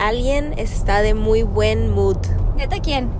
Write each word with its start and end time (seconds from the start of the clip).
alguien 0.00 0.54
está 0.56 1.02
de 1.02 1.12
muy 1.14 1.42
buen 1.42 1.90
mood. 1.90 2.16
¿Neta 2.56 2.80
quién? 2.80 3.10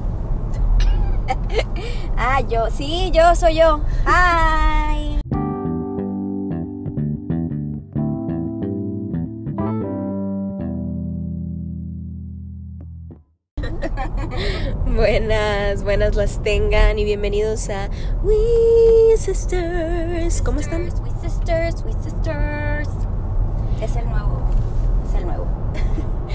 ah, 2.17 2.41
yo, 2.41 2.71
sí, 2.71 3.11
yo 3.13 3.35
soy 3.37 3.57
yo. 3.57 3.81
Hi. 4.07 5.21
Buenas, 14.87 15.85
buenas 15.85 16.17
las 16.17 16.43
tengan 16.43 16.99
y 16.99 17.05
bienvenidos 17.05 17.69
a 17.69 17.91
We 18.23 19.17
Sisters. 19.17 20.41
¿Cómo 20.43 20.61
están? 20.61 20.85
We 20.85 21.11
Sisters, 21.21 21.85
We 21.85 21.93
Sisters. 22.03 22.89
Es 23.83 23.97
el 23.97 24.09
nuevo, 24.09 24.41
es 25.07 25.15
el 25.15 25.27
nuevo. 25.27 25.47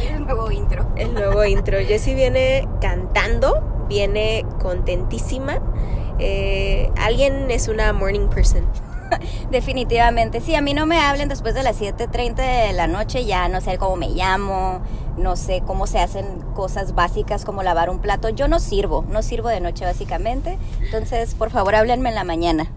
el 0.10 0.15
nuevo 0.26 0.52
intro. 0.52 0.86
El 0.96 1.14
nuevo 1.14 1.46
intro. 1.46 1.78
Jessie 1.80 2.16
viene 2.16 2.68
cantando, 2.82 3.86
viene 3.88 4.46
contentísima. 4.62 5.62
Eh, 6.20 6.90
alguien 6.98 7.52
es 7.52 7.68
una 7.68 7.94
morning 7.94 8.28
person. 8.28 8.66
Definitivamente, 9.52 10.42
sí, 10.42 10.56
a 10.56 10.62
mí 10.62 10.74
no 10.74 10.86
me 10.86 11.00
hablen 11.00 11.30
después 11.30 11.54
de 11.54 11.64
las 11.64 11.80
7.30 11.80 12.68
de 12.68 12.74
la 12.74 12.88
noche, 12.88 13.26
ya 13.26 13.48
no 13.50 13.62
sé 13.62 13.78
cómo 13.78 13.96
me 13.96 14.10
llamo, 14.10 14.82
no 15.18 15.36
sé 15.36 15.62
cómo 15.66 15.86
se 15.86 16.00
hacen 16.00 16.42
cosas 16.56 16.96
básicas 16.96 17.46
como 17.46 17.62
lavar 17.62 17.90
un 17.90 18.00
plato. 18.00 18.30
Yo 18.30 18.48
no 18.48 18.60
sirvo, 18.60 19.06
no 19.10 19.22
sirvo 19.22 19.50
de 19.50 19.60
noche 19.60 19.86
básicamente, 19.86 20.58
entonces 20.82 21.36
por 21.36 21.52
favor 21.52 21.76
háblenme 21.76 22.10
en 22.10 22.16
la 22.16 22.24
mañana. 22.24 22.72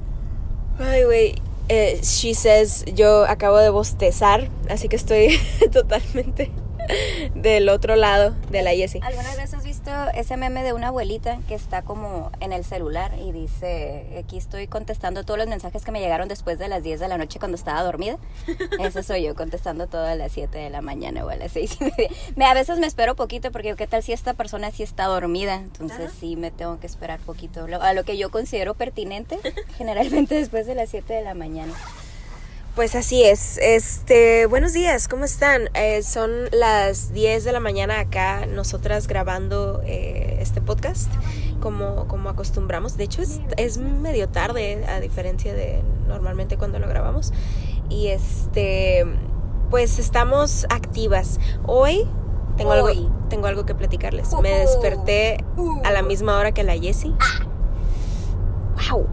Ay, 0.78 1.04
güey, 1.04 1.42
eh, 1.68 2.00
she 2.02 2.34
says, 2.34 2.84
yo 2.94 3.24
acabo 3.26 3.56
de 3.56 3.70
bostezar, 3.70 4.48
así 4.68 4.88
que 4.88 4.96
estoy 4.96 5.40
totalmente 5.72 6.52
del 7.34 7.68
otro 7.68 7.96
lado 7.96 8.34
de 8.50 8.62
la 8.62 8.70
Jessie. 8.70 9.00
¿Alguna 9.02 9.34
vez 9.34 9.54
has 9.54 9.64
visto 9.64 9.90
ese 10.14 10.36
meme 10.36 10.62
de 10.62 10.72
una 10.72 10.88
abuelita 10.88 11.38
que 11.48 11.54
está 11.54 11.82
como 11.82 12.30
en 12.40 12.52
el 12.52 12.64
celular 12.64 13.12
y 13.18 13.32
dice, 13.32 14.06
aquí 14.18 14.38
estoy 14.38 14.66
contestando 14.66 15.24
todos 15.24 15.38
los 15.38 15.48
mensajes 15.48 15.84
que 15.84 15.92
me 15.92 16.00
llegaron 16.00 16.28
después 16.28 16.58
de 16.58 16.68
las 16.68 16.82
10 16.82 17.00
de 17.00 17.08
la 17.08 17.18
noche 17.18 17.38
cuando 17.38 17.56
estaba 17.56 17.82
dormida? 17.82 18.18
Eso 18.80 19.02
soy 19.02 19.24
yo 19.24 19.34
contestando 19.34 19.86
todo 19.86 20.04
a 20.04 20.14
las 20.14 20.32
7 20.32 20.56
de 20.56 20.70
la 20.70 20.80
mañana 20.80 21.24
o 21.24 21.28
a 21.28 21.36
las 21.36 21.52
6 21.52 21.78
y 21.80 21.84
media. 21.84 22.10
Me, 22.36 22.44
a 22.44 22.54
veces 22.54 22.78
me 22.78 22.86
espero 22.86 23.16
poquito 23.16 23.52
porque 23.52 23.74
qué 23.76 23.86
tal 23.86 24.02
si 24.02 24.12
esta 24.12 24.34
persona 24.34 24.70
sí 24.70 24.82
está 24.82 25.06
dormida, 25.06 25.54
entonces 25.56 26.12
sí 26.18 26.36
me 26.36 26.50
tengo 26.50 26.80
que 26.80 26.86
esperar 26.86 27.20
poquito. 27.20 27.66
A 27.80 27.92
lo 27.92 28.04
que 28.04 28.16
yo 28.16 28.30
considero 28.30 28.74
pertinente, 28.74 29.38
generalmente 29.76 30.34
después 30.34 30.66
de 30.66 30.74
las 30.74 30.90
7 30.90 31.12
de 31.12 31.22
la 31.22 31.34
mañana. 31.34 31.72
Pues 32.78 32.94
así 32.94 33.24
es. 33.24 33.58
Este, 33.58 34.46
buenos 34.46 34.72
días, 34.72 35.08
¿cómo 35.08 35.24
están? 35.24 35.68
Eh, 35.74 36.00
son 36.04 36.30
las 36.52 37.12
10 37.12 37.42
de 37.42 37.50
la 37.50 37.58
mañana 37.58 37.98
acá, 37.98 38.46
nosotras 38.46 39.08
grabando 39.08 39.82
eh, 39.84 40.38
este 40.40 40.60
podcast, 40.60 41.10
como, 41.58 42.06
como 42.06 42.28
acostumbramos. 42.28 42.96
De 42.96 43.02
hecho, 43.02 43.20
es, 43.20 43.40
es, 43.56 43.78
medio 43.78 44.28
tarde, 44.28 44.84
a 44.86 45.00
diferencia 45.00 45.54
de 45.54 45.82
normalmente 46.06 46.56
cuando 46.56 46.78
lo 46.78 46.86
grabamos. 46.86 47.32
Y 47.88 48.06
este, 48.06 49.04
pues 49.70 49.98
estamos 49.98 50.64
activas. 50.70 51.40
Hoy 51.66 52.08
tengo, 52.56 52.70
Algo, 52.70 52.90
tengo 53.28 53.48
algo 53.48 53.66
que 53.66 53.74
platicarles. 53.74 54.32
Me 54.40 54.50
desperté 54.50 55.44
a 55.82 55.90
la 55.90 56.02
misma 56.02 56.38
hora 56.38 56.52
que 56.52 56.62
la 56.62 56.78
Jessie. 56.78 57.12
¡Wow! 58.88 59.08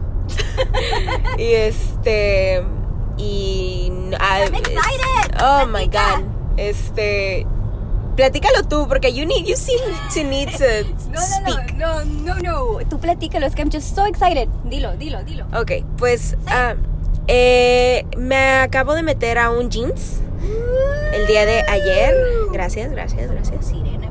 y 1.38 1.50
este 1.50 2.64
y 3.16 3.90
I'm 4.18 4.54
excited. 4.54 5.36
oh 5.40 5.66
my 5.66 5.86
god. 5.86 6.24
Este 6.56 7.46
platícalo 8.16 8.66
tú 8.66 8.88
porque 8.88 9.12
you 9.12 9.26
need 9.26 9.46
you 9.46 9.56
seem 9.56 9.78
to 10.14 10.24
need 10.24 10.48
to 10.56 10.84
no, 11.10 11.20
speak 11.20 11.74
no 11.74 12.04
no 12.04 12.34
no 12.34 12.78
no. 12.78 12.78
Tú 12.88 12.98
platícalo 12.98 13.46
es 13.46 13.54
que 13.54 13.62
I'm 13.62 13.70
just 13.70 13.94
so 13.94 14.06
excited. 14.06 14.48
Dilo 14.64 14.96
dilo 14.96 15.22
dilo. 15.24 15.46
Ok, 15.54 15.84
pues 15.98 16.36
uh, 16.46 16.76
eh, 17.26 18.04
me 18.16 18.60
acabo 18.60 18.94
de 18.94 19.02
meter 19.02 19.38
a 19.38 19.50
un 19.50 19.70
jeans 19.70 20.20
el 21.12 21.26
día 21.26 21.44
de 21.44 21.60
ayer. 21.68 22.14
Gracias 22.52 22.90
gracias 22.90 23.30
gracias. 23.30 23.66
Sirena 23.66 24.05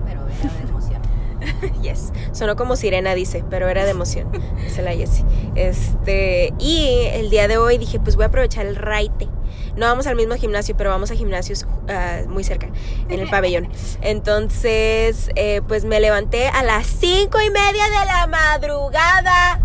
yes 1.82 2.12
sonó 2.32 2.56
como 2.56 2.76
sirena 2.76 3.16
dice 3.16 3.44
pero 3.50 3.68
era 3.70 3.86
de 3.86 3.92
emoción 3.92 4.32
dice 4.64 4.82
la 4.82 4.94
Jessie 4.94 5.26
este 5.56 6.54
y 6.60 7.08
el 7.14 7.30
día 7.30 7.48
de 7.48 7.58
hoy 7.58 7.78
dije 7.78 8.00
pues 8.00 8.16
voy 8.16 8.24
a 8.24 8.28
aprovechar 8.28 8.66
el 8.66 8.76
raite 8.76 9.28
no 9.76 9.88
vamos 9.88 10.08
al 10.08 10.16
mismo 10.16 10.36
gimnasio, 10.36 10.76
pero 10.78 10.90
vamos 10.90 11.12
a 11.12 11.16
gimnasios 11.16 11.64
uh, 11.66 12.30
muy 12.30 12.44
cerca, 12.44 12.70
en 13.10 13.20
el 13.20 13.30
pabellón. 13.30 13.68
Entonces, 14.02 15.30
eh, 15.36 15.62
pues 15.68 15.84
me 15.84 16.00
levanté 16.00 16.48
a 16.48 16.64
las 16.64 16.88
cinco 16.88 17.42
y 17.42 17.50
media 17.50 17.84
de 17.84 18.06
la 18.06 18.28
madrugada 18.28 19.62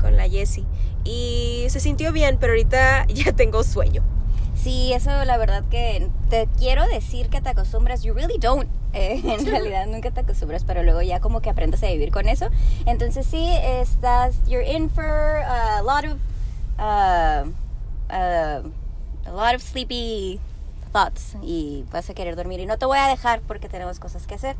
con 0.00 0.16
la 0.16 0.28
Jessie. 0.28 0.64
Y 1.04 1.66
se 1.70 1.80
sintió 1.80 2.12
bien, 2.12 2.38
pero 2.38 2.52
ahorita 2.52 3.06
ya 3.08 3.32
tengo 3.32 3.64
sueño. 3.64 4.04
Sí, 4.68 4.92
eso 4.92 5.24
la 5.24 5.38
verdad 5.38 5.64
que 5.70 6.10
te 6.28 6.46
quiero 6.58 6.86
decir 6.88 7.30
que 7.30 7.40
te 7.40 7.48
acostumbras. 7.48 8.02
You 8.02 8.12
really 8.12 8.36
don't. 8.36 8.68
Eh, 8.92 9.18
en 9.24 9.46
realidad 9.46 9.86
nunca 9.86 10.10
te 10.10 10.20
acostumbras, 10.20 10.64
pero 10.64 10.82
luego 10.82 11.00
ya 11.00 11.20
como 11.20 11.40
que 11.40 11.48
aprendes 11.48 11.82
a 11.82 11.86
vivir 11.86 12.12
con 12.12 12.28
eso. 12.28 12.50
Entonces 12.84 13.24
sí, 13.24 13.48
estás, 13.62 14.36
you're 14.46 14.70
in 14.70 14.90
for 14.90 15.06
a 15.06 15.80
lot 15.80 16.04
of... 16.04 16.18
Uh, 16.78 17.48
uh, 18.12 18.68
a 19.24 19.32
lot 19.32 19.54
of 19.54 19.62
sleepy 19.62 20.38
thoughts 20.92 21.34
y 21.42 21.86
vas 21.90 22.10
a 22.10 22.12
querer 22.12 22.36
dormir 22.36 22.60
y 22.60 22.66
no 22.66 22.76
te 22.76 22.84
voy 22.84 22.98
a 22.98 23.06
dejar 23.06 23.40
porque 23.40 23.70
tenemos 23.70 23.98
cosas 23.98 24.26
que 24.26 24.34
hacer. 24.34 24.54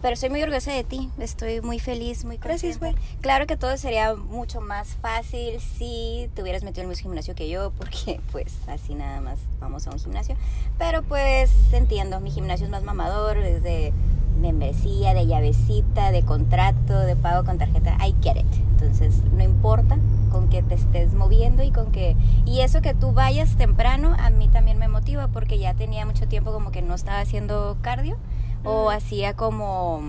Pero 0.00 0.14
estoy 0.14 0.30
muy 0.30 0.42
orgullosa 0.42 0.72
de 0.72 0.84
ti, 0.84 1.10
estoy 1.18 1.60
muy 1.60 1.80
feliz, 1.80 2.24
muy 2.24 2.36
contenta. 2.36 2.48
Gracias, 2.48 2.78
güey. 2.78 2.94
Claro 3.20 3.46
que 3.46 3.56
todo 3.56 3.76
sería 3.76 4.14
mucho 4.14 4.60
más 4.60 4.96
fácil 5.02 5.60
si 5.60 6.30
te 6.34 6.42
hubieras 6.42 6.62
metido 6.62 6.82
en 6.82 6.86
el 6.86 6.90
mismo 6.90 7.08
gimnasio 7.08 7.34
que 7.34 7.48
yo, 7.48 7.72
porque 7.76 8.20
pues 8.32 8.56
así 8.68 8.94
nada 8.94 9.20
más 9.20 9.40
vamos 9.60 9.86
a 9.88 9.90
un 9.90 9.98
gimnasio. 9.98 10.36
Pero 10.78 11.02
pues 11.02 11.50
entiendo, 11.72 12.20
mi 12.20 12.30
gimnasio 12.30 12.66
es 12.66 12.70
más 12.70 12.84
mamador, 12.84 13.38
es 13.38 13.62
de 13.64 13.92
membresía, 14.40 15.14
de 15.14 15.26
llavecita, 15.26 16.12
de 16.12 16.22
contrato, 16.22 16.98
de 17.00 17.16
pago 17.16 17.44
con 17.44 17.58
tarjeta. 17.58 17.96
I 18.06 18.14
get 18.22 18.36
it. 18.36 18.46
Entonces, 18.70 19.22
no 19.32 19.42
importa 19.42 19.98
con 20.30 20.48
que 20.48 20.62
te 20.62 20.76
estés 20.76 21.12
moviendo 21.12 21.64
y 21.64 21.72
con 21.72 21.90
que... 21.90 22.16
Y 22.46 22.60
eso 22.60 22.80
que 22.80 22.94
tú 22.94 23.12
vayas 23.12 23.56
temprano, 23.56 24.14
a 24.16 24.30
mí 24.30 24.48
también 24.48 24.78
me 24.78 24.86
motiva 24.86 25.26
porque 25.26 25.58
ya 25.58 25.74
tenía 25.74 26.06
mucho 26.06 26.28
tiempo 26.28 26.52
como 26.52 26.70
que 26.70 26.82
no 26.82 26.94
estaba 26.94 27.18
haciendo 27.18 27.76
cardio 27.82 28.16
o 28.64 28.90
hacía 28.90 29.34
como... 29.34 30.02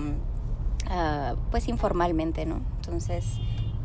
Uh, 0.86 1.36
pues 1.52 1.68
informalmente, 1.68 2.46
¿no? 2.46 2.62
Entonces, 2.76 3.24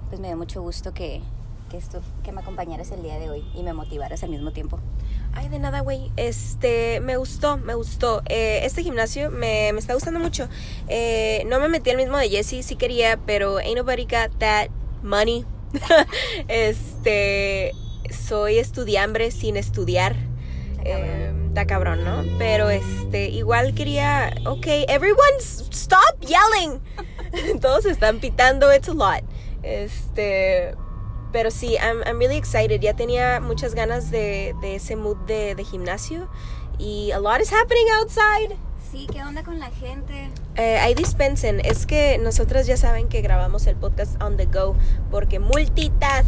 pues 0.09 0.19
me 0.19 0.27
dio 0.27 0.37
mucho 0.37 0.61
gusto 0.61 0.93
que, 0.93 1.21
que, 1.69 1.77
esto, 1.77 2.01
que 2.23 2.31
me 2.31 2.41
acompañaras 2.41 2.89
el 2.91 3.03
día 3.03 3.19
de 3.19 3.29
hoy 3.29 3.43
y 3.53 3.61
me 3.61 3.73
motivaras 3.73 4.23
al 4.23 4.29
mismo 4.29 4.51
tiempo. 4.51 4.79
Ay, 5.33 5.49
de 5.49 5.59
nada, 5.59 5.81
güey. 5.81 6.11
Este, 6.15 7.01
me 7.01 7.17
gustó, 7.17 7.57
me 7.57 7.75
gustó. 7.75 8.23
Eh, 8.27 8.61
este 8.63 8.81
gimnasio 8.83 9.29
me, 9.29 9.71
me, 9.73 9.79
está 9.79 9.93
gustando 9.93 10.19
mucho. 10.19 10.47
Eh, 10.87 11.43
no 11.47 11.59
me 11.59 11.67
metí 11.67 11.89
al 11.89 11.97
mismo 11.97 12.17
de 12.17 12.29
Jessie, 12.29 12.63
sí 12.63 12.75
quería, 12.75 13.17
pero 13.17 13.57
ain't 13.57 13.77
nobody 13.77 14.03
got 14.03 14.35
that 14.39 14.69
money. 15.03 15.45
este, 16.47 17.73
soy 18.09 18.59
estudiambre 18.59 19.29
sin 19.31 19.57
estudiar. 19.57 20.15
Eh, 20.85 21.33
está 21.55 21.67
cabrón, 21.67 22.03
¿no? 22.03 22.25
Pero 22.37 22.69
este, 22.69 23.29
igual 23.29 23.73
quería, 23.73 24.33
ok, 24.45 24.67
everyone 24.89 25.37
stop 25.39 26.19
yelling. 26.19 26.81
Todos 27.61 27.85
están 27.85 28.19
pitando, 28.19 28.73
it's 28.73 28.89
a 28.89 28.93
lot. 28.93 29.23
Este, 29.63 30.75
pero 31.31 31.51
sí, 31.51 31.77
I'm, 31.81 32.01
I'm 32.05 32.19
really 32.19 32.35
excited. 32.35 32.81
Ya 32.81 32.93
tenía 32.93 33.39
muchas 33.39 33.73
ganas 33.73 34.11
de, 34.11 34.53
de 34.59 34.75
ese 34.75 34.97
mood 34.97 35.15
de, 35.27 35.55
de, 35.55 35.63
gimnasio. 35.63 36.27
Y 36.77 37.11
a 37.11 37.19
lot 37.19 37.39
is 37.39 37.53
happening 37.53 37.87
outside. 38.01 38.57
Sí, 38.91 39.07
¿qué 39.09 39.23
onda 39.23 39.41
con 39.43 39.57
la 39.57 39.71
gente? 39.71 40.29
Eh, 40.57 40.77
ahí 40.79 40.93
dispensen. 40.93 41.61
Es 41.61 41.85
que 41.85 42.17
nosotros 42.17 42.67
ya 42.67 42.75
saben 42.75 43.07
que 43.07 43.21
grabamos 43.21 43.65
el 43.67 43.77
podcast 43.77 44.21
on 44.21 44.35
the 44.35 44.45
go. 44.45 44.75
Porque 45.09 45.39
multitask. 45.39 46.27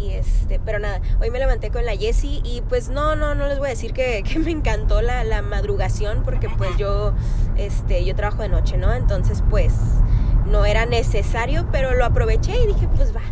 Y 0.00 0.12
este, 0.12 0.58
pero 0.64 0.78
nada, 0.78 1.00
hoy 1.20 1.30
me 1.30 1.38
levanté 1.38 1.70
con 1.70 1.84
la 1.84 1.96
Jessie 1.96 2.40
y 2.44 2.62
pues 2.62 2.88
no, 2.88 3.16
no, 3.16 3.34
no 3.34 3.48
les 3.48 3.58
voy 3.58 3.66
a 3.66 3.70
decir 3.70 3.92
que, 3.92 4.22
que 4.28 4.38
me 4.38 4.50
encantó 4.50 5.02
la, 5.02 5.24
la, 5.24 5.42
madrugación 5.42 6.22
porque 6.22 6.48
pues 6.48 6.76
yo, 6.76 7.12
este, 7.56 8.04
yo 8.04 8.14
trabajo 8.14 8.42
de 8.42 8.48
noche, 8.48 8.78
¿no? 8.78 8.92
Entonces 8.92 9.42
pues 9.50 9.72
no 10.46 10.64
era 10.64 10.86
necesario, 10.86 11.66
pero 11.70 11.94
lo 11.94 12.04
aproveché 12.04 12.56
y 12.62 12.66
dije 12.66 12.88
pues 12.96 13.14
va, 13.14 13.22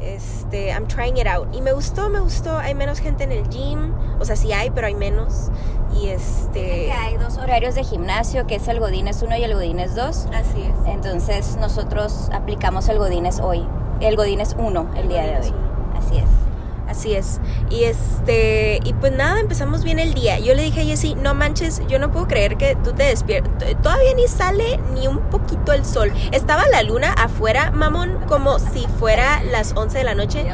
este, 0.00 0.68
I'm 0.68 0.86
trying 0.86 1.16
it 1.16 1.26
out. 1.26 1.48
Y 1.52 1.60
me 1.60 1.72
gustó, 1.72 2.08
me 2.08 2.20
gustó. 2.20 2.56
Hay 2.56 2.74
menos 2.74 3.00
gente 3.00 3.24
en 3.24 3.32
el 3.32 3.48
gym. 3.48 3.92
O 4.20 4.24
sea, 4.24 4.36
sí 4.36 4.52
hay, 4.52 4.70
pero 4.70 4.86
hay 4.86 4.94
menos. 4.94 5.50
Y 5.94 6.08
este. 6.08 6.60
Dicen 6.60 6.86
que 6.86 6.92
hay 6.92 7.16
dos 7.16 7.36
horarios 7.38 7.74
de 7.74 7.84
gimnasio, 7.84 8.46
que 8.46 8.56
es 8.56 8.68
el 8.68 8.80
Godines 8.80 9.22
1 9.22 9.36
y 9.36 9.44
el 9.44 9.54
Godines 9.54 9.94
2. 9.94 10.28
Así 10.32 10.62
es. 10.62 10.86
Entonces 10.86 11.56
nosotros 11.56 12.30
aplicamos 12.32 12.88
el 12.88 12.98
Godines 12.98 13.40
hoy. 13.40 13.66
El 14.00 14.16
Godines 14.16 14.54
1 14.58 14.90
el, 14.94 14.98
el 14.98 15.08
día 15.08 15.22
de 15.22 15.38
hoy. 15.40 15.67
1. 15.98 16.06
Así 16.06 16.18
es. 16.18 16.48
Así 16.88 17.14
es. 17.14 17.40
Y 17.68 17.84
este, 17.84 18.80
y 18.82 18.94
pues 18.94 19.12
nada, 19.12 19.40
empezamos 19.40 19.84
bien 19.84 19.98
el 19.98 20.14
día. 20.14 20.38
Yo 20.38 20.54
le 20.54 20.62
dije 20.62 20.80
a 20.80 20.84
Jessie, 20.84 21.14
no 21.16 21.34
manches, 21.34 21.82
yo 21.86 21.98
no 21.98 22.10
puedo 22.10 22.26
creer 22.26 22.56
que 22.56 22.76
tú 22.76 22.94
te 22.94 23.04
despiertas. 23.04 23.74
Todavía 23.82 24.14
ni 24.14 24.26
sale 24.26 24.80
ni 24.94 25.06
un 25.06 25.18
poquito 25.18 25.72
el 25.72 25.84
sol. 25.84 26.10
Estaba 26.32 26.66
la 26.68 26.82
luna 26.82 27.12
afuera, 27.12 27.70
mamón, 27.72 28.18
como 28.26 28.58
si 28.58 28.86
fuera 28.98 29.42
las 29.44 29.74
11 29.76 29.98
de 29.98 30.04
la 30.04 30.14
noche. 30.14 30.46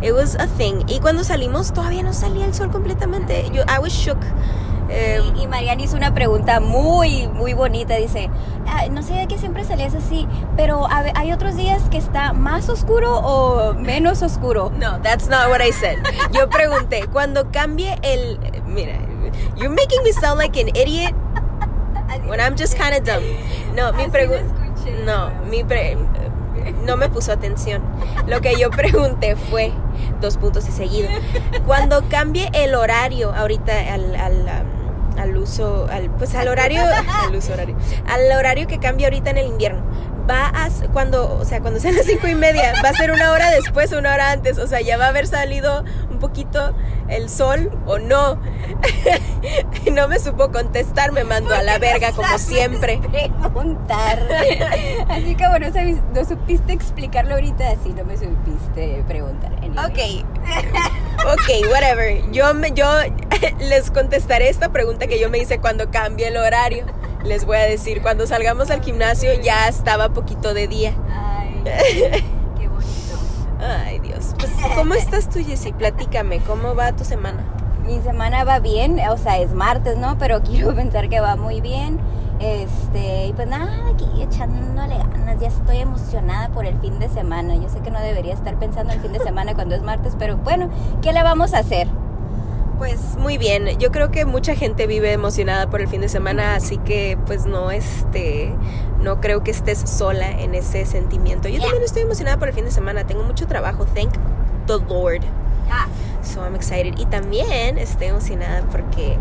It 0.00 0.12
was 0.12 0.34
a 0.36 0.46
thing. 0.46 0.82
Y 0.88 0.98
cuando 1.00 1.24
salimos 1.24 1.72
todavía 1.72 2.02
no 2.02 2.14
salía 2.14 2.46
el 2.46 2.54
sol 2.54 2.70
completamente. 2.70 3.50
Yo, 3.52 3.62
I 3.64 3.78
was 3.78 3.92
shook. 3.92 4.18
Eh, 4.94 5.22
y, 5.40 5.46
Mariana 5.46 5.82
hizo 5.82 5.96
una 5.96 6.12
pregunta 6.12 6.60
muy, 6.60 7.26
muy 7.28 7.54
bonita. 7.54 7.96
Dice, 7.96 8.28
ah, 8.66 8.86
no 8.90 9.02
sé 9.02 9.14
de 9.14 9.26
qué 9.26 9.38
siempre 9.38 9.64
salías 9.64 9.94
así, 9.94 10.28
pero 10.56 10.86
hay 10.88 11.32
otros 11.32 11.56
días 11.56 11.82
que 11.90 11.98
está 11.98 12.32
más 12.32 12.68
oscuro 12.68 13.18
o 13.18 13.74
menos 13.74 14.22
oscuro. 14.22 14.70
No, 14.78 15.00
that's 15.02 15.28
not 15.28 15.48
what 15.48 15.60
I 15.60 15.72
said. 15.72 15.98
Yo 16.32 16.48
pregunté, 16.48 17.06
cuando 17.12 17.50
cambie 17.50 17.96
el... 18.02 18.38
Mira, 18.66 18.98
you're 19.56 19.74
making 19.74 20.02
me 20.04 20.12
sound 20.12 20.38
like 20.38 20.60
an 20.60 20.68
idiot 20.76 21.14
when 22.26 22.40
I'm 22.40 22.56
just 22.56 22.76
kind 22.76 22.94
of 22.94 23.04
dumb. 23.04 23.24
No, 23.74 23.92
mi 23.92 24.08
pregunta... 24.08 24.62
No, 25.04 25.30
mi 25.48 25.62
pre 25.64 25.96
no 26.84 26.96
me 26.96 27.08
puso 27.08 27.32
atención. 27.32 27.82
Lo 28.26 28.40
que 28.40 28.56
yo 28.56 28.70
pregunté 28.70 29.36
fue 29.36 29.72
dos 30.20 30.36
puntos 30.36 30.68
y 30.68 30.72
seguido. 30.72 31.08
Cuando 31.66 32.02
cambie 32.08 32.50
el 32.52 32.74
horario 32.74 33.32
ahorita 33.34 33.94
al, 33.94 34.14
al, 34.16 34.64
al 35.18 35.36
uso, 35.36 35.86
al, 35.90 36.10
pues 36.10 36.34
al 36.34 36.48
horario, 36.48 36.82
al 36.82 37.34
uso 37.34 37.52
horario, 37.52 37.76
al 38.06 38.32
horario 38.36 38.66
que 38.66 38.78
cambia 38.78 39.08
ahorita 39.08 39.30
en 39.30 39.38
el 39.38 39.46
invierno. 39.46 39.82
Va 40.28 40.46
a, 40.46 40.68
cuando, 40.92 41.36
o 41.36 41.44
sea, 41.44 41.60
cuando 41.60 41.80
sean 41.80 41.96
las 41.96 42.06
cinco 42.06 42.28
y 42.28 42.36
media, 42.36 42.74
va 42.84 42.90
a 42.90 42.92
ser 42.92 43.10
una 43.10 43.32
hora 43.32 43.50
después 43.50 43.92
o 43.92 43.98
una 43.98 44.14
hora 44.14 44.30
antes, 44.30 44.56
o 44.58 44.68
sea, 44.68 44.80
ya 44.80 44.96
va 44.96 45.06
a 45.06 45.08
haber 45.08 45.26
salido 45.26 45.84
un 46.10 46.20
poquito 46.20 46.74
el 47.08 47.28
sol 47.28 47.70
o 47.86 47.98
no. 47.98 48.38
no 49.92 50.08
me 50.08 50.20
supo 50.20 50.52
contestar, 50.52 51.10
me 51.10 51.24
mandó 51.24 51.54
a 51.54 51.62
la 51.62 51.78
verga 51.78 52.12
como 52.12 52.38
siempre. 52.38 53.00
Preguntar. 53.10 54.20
Así 55.08 55.34
que 55.34 55.48
bueno, 55.48 55.66
no 56.14 56.24
supiste 56.24 56.72
explicarlo 56.72 57.34
ahorita, 57.34 57.70
así 57.70 57.90
no 57.90 58.04
me 58.04 58.16
supiste 58.16 59.02
preguntar. 59.06 59.52
Ok. 59.72 60.24
ok, 61.26 61.70
whatever. 61.70 62.30
Yo, 62.30 62.52
me, 62.54 62.72
yo 62.72 62.86
les 63.58 63.90
contestaré 63.90 64.48
esta 64.48 64.70
pregunta 64.70 65.06
que 65.06 65.18
yo 65.18 65.30
me 65.30 65.38
hice 65.38 65.58
cuando 65.58 65.90
cambie 65.90 66.28
el 66.28 66.36
horario. 66.36 66.84
Les 67.24 67.44
voy 67.44 67.56
a 67.56 67.62
decir, 67.62 68.02
cuando 68.02 68.26
salgamos 68.26 68.70
al 68.70 68.82
gimnasio 68.82 69.30
ya 69.40 69.68
estaba 69.68 70.08
poquito 70.10 70.54
de 70.54 70.66
día. 70.68 70.94
Ay, 71.10 71.62
qué 72.58 72.68
bonito. 72.68 73.18
Ay, 73.60 74.00
Dios. 74.00 74.34
Pues, 74.38 74.50
¿cómo 74.74 74.94
estás 74.94 75.28
tú, 75.28 75.42
Jessy? 75.44 75.72
Platícame, 75.72 76.40
¿cómo 76.40 76.74
va 76.74 76.92
tu 76.92 77.04
semana? 77.04 77.44
Mi 77.86 78.00
semana 78.00 78.44
va 78.44 78.58
bien, 78.58 79.00
o 79.08 79.16
sea, 79.16 79.38
es 79.38 79.52
martes, 79.52 79.96
¿no? 79.96 80.18
Pero 80.18 80.42
quiero 80.44 80.74
pensar 80.74 81.08
que 81.08 81.20
va 81.20 81.36
muy 81.36 81.60
bien. 81.60 82.00
Este, 82.42 83.26
y 83.28 83.32
pues 83.34 83.46
nada, 83.46 83.88
aquí 83.94 84.04
echándole 84.20 84.98
ganas, 84.98 85.40
ya 85.40 85.46
estoy 85.46 85.76
emocionada 85.76 86.48
por 86.48 86.66
el 86.66 86.76
fin 86.80 86.98
de 86.98 87.08
semana. 87.08 87.54
Yo 87.54 87.68
sé 87.68 87.78
que 87.80 87.92
no 87.92 88.00
debería 88.00 88.34
estar 88.34 88.58
pensando 88.58 88.92
en 88.92 88.98
el 88.98 89.02
fin 89.02 89.12
de 89.12 89.20
semana 89.20 89.54
cuando 89.54 89.76
es 89.76 89.82
martes, 89.82 90.14
pero 90.18 90.36
bueno, 90.38 90.68
¿qué 91.02 91.12
le 91.12 91.22
vamos 91.22 91.54
a 91.54 91.58
hacer? 91.58 91.86
Pues 92.78 93.16
muy 93.16 93.38
bien, 93.38 93.78
yo 93.78 93.92
creo 93.92 94.10
que 94.10 94.24
mucha 94.24 94.56
gente 94.56 94.88
vive 94.88 95.12
emocionada 95.12 95.70
por 95.70 95.80
el 95.80 95.86
fin 95.86 96.00
de 96.00 96.08
semana, 96.08 96.56
así 96.56 96.78
que 96.78 97.16
pues 97.26 97.46
no 97.46 97.70
este 97.70 98.52
no 98.98 99.20
creo 99.20 99.44
que 99.44 99.52
estés 99.52 99.78
sola 99.78 100.28
en 100.32 100.56
ese 100.56 100.84
sentimiento. 100.84 101.48
Yo 101.48 101.60
también 101.60 101.84
estoy 101.84 102.02
emocionada 102.02 102.38
por 102.38 102.48
el 102.48 102.54
fin 102.54 102.64
de 102.64 102.72
semana, 102.72 103.04
tengo 103.04 103.22
mucho 103.22 103.46
trabajo, 103.46 103.84
thank 103.94 104.14
the 104.66 104.78
Lord. 104.92 105.22
So 106.22 106.42
I'm 106.44 106.54
excited 106.54 106.98
y 106.98 107.06
también 107.06 107.78
estoy 107.78 108.08
emocionada 108.08 108.62
porque 108.70 109.16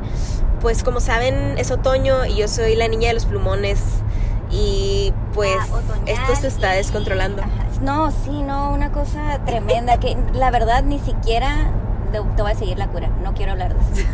pues 0.61 0.83
como 0.83 0.99
saben 0.99 1.57
es 1.57 1.71
otoño 1.71 2.25
y 2.25 2.35
yo 2.35 2.47
soy 2.47 2.75
la 2.75 2.87
niña 2.87 3.09
de 3.09 3.15
los 3.15 3.25
plumones 3.25 3.81
y 4.51 5.13
pues 5.33 5.57
ah, 5.59 5.81
esto 6.05 6.35
se 6.35 6.47
está 6.47 6.71
descontrolando. 6.71 7.41
No, 7.81 8.11
sí, 8.11 8.43
no, 8.43 8.71
una 8.71 8.91
cosa 8.91 9.39
tremenda 9.45 9.99
que 9.99 10.15
la 10.33 10.51
verdad 10.51 10.83
ni 10.83 10.99
siquiera 10.99 11.71
te, 12.11 12.19
voy 12.19 12.51
a 12.51 12.55
seguir 12.55 12.77
la 12.77 12.87
cura. 12.87 13.09
No 13.23 13.33
quiero 13.33 13.53
hablar 13.53 13.73
de 13.73 14.01
eso. 14.01 14.09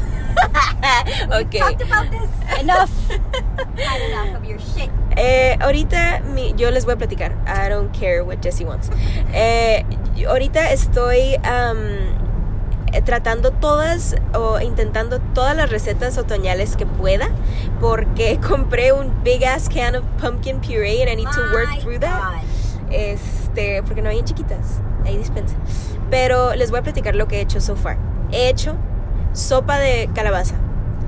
ok. 1.27 1.55
Enough. 2.59 2.89
enough 3.77 4.35
of 4.38 4.44
your 4.47 4.59
shit. 4.59 4.89
Eh, 5.15 5.57
ahorita 5.59 6.21
yo 6.55 6.69
les 6.71 6.85
voy 6.85 6.94
a 6.94 6.97
platicar. 6.97 7.33
I 7.47 7.69
don't 7.69 7.91
care 7.91 8.23
what 8.23 8.38
Jesse 8.41 8.63
wants. 8.63 8.89
Eh, 9.33 9.83
ahorita 10.27 10.71
estoy 10.71 11.38
um, 11.38 12.26
tratando 13.05 13.51
todas 13.51 14.15
o 14.33 14.59
intentando 14.59 15.19
todas 15.33 15.55
las 15.55 15.69
recetas 15.69 16.17
otoñales 16.17 16.75
que 16.75 16.85
pueda 16.85 17.29
porque 17.79 18.39
compré 18.47 18.91
un 18.91 19.23
big 19.23 19.45
ass 19.45 19.69
can 19.69 19.95
of 19.95 20.03
pumpkin 20.21 20.59
puree 20.59 21.01
and 21.01 21.09
I 21.09 21.15
need 21.15 21.31
to 21.31 21.41
work 21.53 21.79
through 21.81 21.99
that. 21.99 22.43
Este, 22.89 23.83
porque 23.83 24.01
no 24.01 24.09
hay 24.09 24.19
en 24.19 24.25
chiquitas. 24.25 24.81
Ahí 25.05 25.17
dispensa. 25.17 25.55
Pero 26.09 26.55
les 26.55 26.71
voy 26.71 26.79
a 26.79 26.83
platicar 26.83 27.15
lo 27.15 27.27
que 27.27 27.37
he 27.37 27.41
hecho 27.41 27.59
so 27.59 27.75
far. 27.75 27.97
He 28.31 28.49
hecho 28.49 28.75
sopa 29.33 29.77
de 29.77 30.09
calabaza. 30.13 30.55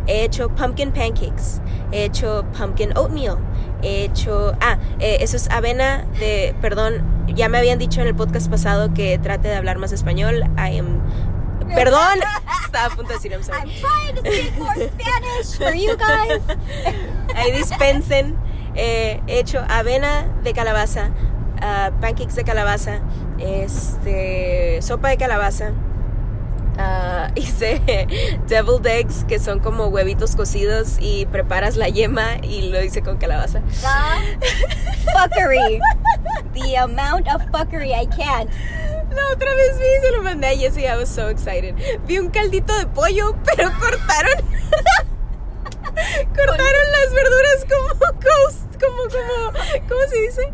He 0.07 0.23
hecho 0.23 0.49
pumpkin 0.49 0.91
pancakes. 0.91 1.61
He 1.91 2.05
hecho 2.05 2.43
pumpkin 2.57 2.97
oatmeal. 2.97 3.37
He 3.81 4.05
hecho. 4.05 4.55
Ah, 4.59 4.77
eh, 4.99 5.17
eso 5.21 5.37
es 5.37 5.49
avena 5.49 6.05
de. 6.19 6.55
Perdón, 6.61 7.03
ya 7.27 7.47
me 7.47 7.57
habían 7.57 7.79
dicho 7.79 8.01
en 8.01 8.07
el 8.07 8.15
podcast 8.15 8.49
pasado 8.49 8.93
que 8.93 9.17
trate 9.19 9.47
de 9.49 9.55
hablar 9.55 9.77
más 9.77 9.91
español. 9.91 10.43
I 10.57 10.79
am. 10.79 11.01
Perdón, 11.75 12.19
estaba 12.65 12.85
a 12.85 12.89
punto 12.89 13.09
de 13.09 13.15
decir 13.15 13.31
I'm 13.31 13.43
sorry. 13.43 13.59
I'm 13.59 13.69
trying 13.81 14.15
to 14.15 14.31
speak 14.31 14.57
more 14.57 14.75
Spanish 14.75 15.57
for 15.57 15.73
you 15.73 15.95
guys. 15.97 16.41
Ahí 17.35 17.51
dispensen. 17.51 18.37
Eh, 18.75 19.21
he 19.27 19.39
hecho 19.39 19.59
avena 19.67 20.27
de 20.43 20.53
calabaza, 20.53 21.11
uh, 21.57 21.91
pancakes 21.99 22.35
de 22.35 22.43
calabaza, 22.43 23.01
este, 23.39 24.81
sopa 24.81 25.09
de 25.09 25.17
calabaza. 25.17 25.73
Uh, 26.77 27.27
hice 27.35 27.81
deviled 28.47 28.85
eggs, 28.87 29.25
que 29.25 29.37
son 29.39 29.59
como 29.59 29.87
huevitos 29.87 30.35
cocidos 30.37 30.97
y 31.01 31.25
preparas 31.25 31.75
la 31.75 31.89
yema 31.89 32.37
y 32.41 32.69
lo 32.69 32.81
hice 32.81 33.01
con 33.01 33.17
calabaza. 33.17 33.61
fuckery. 35.13 35.79
The 36.53 36.75
amount 36.75 37.27
of 37.27 37.41
fuckery 37.51 37.93
I 37.93 38.05
can't. 38.05 38.49
La 39.11 39.27
otra 39.33 39.53
vez 39.55 39.79
vi 39.79 39.85
se 40.01 40.11
lo 40.11 40.23
mandé 40.23 40.47
a 40.47 40.55
Jessie. 40.55 40.85
I 40.85 40.97
was 40.97 41.09
so 41.09 41.29
excited. 41.29 41.75
Vi 42.05 42.19
un 42.19 42.29
caldito 42.29 42.77
de 42.77 42.85
pollo, 42.87 43.35
pero 43.45 43.71
cortaron. 43.79 44.45
cortaron 46.35 46.91
las 46.91 47.13
verduras 47.13 47.65
como 47.67 47.87
ghost, 48.21 48.81
como, 48.81 49.03
como, 49.03 49.51
¿cómo 49.89 50.01
se 50.09 50.19
dice? 50.19 50.53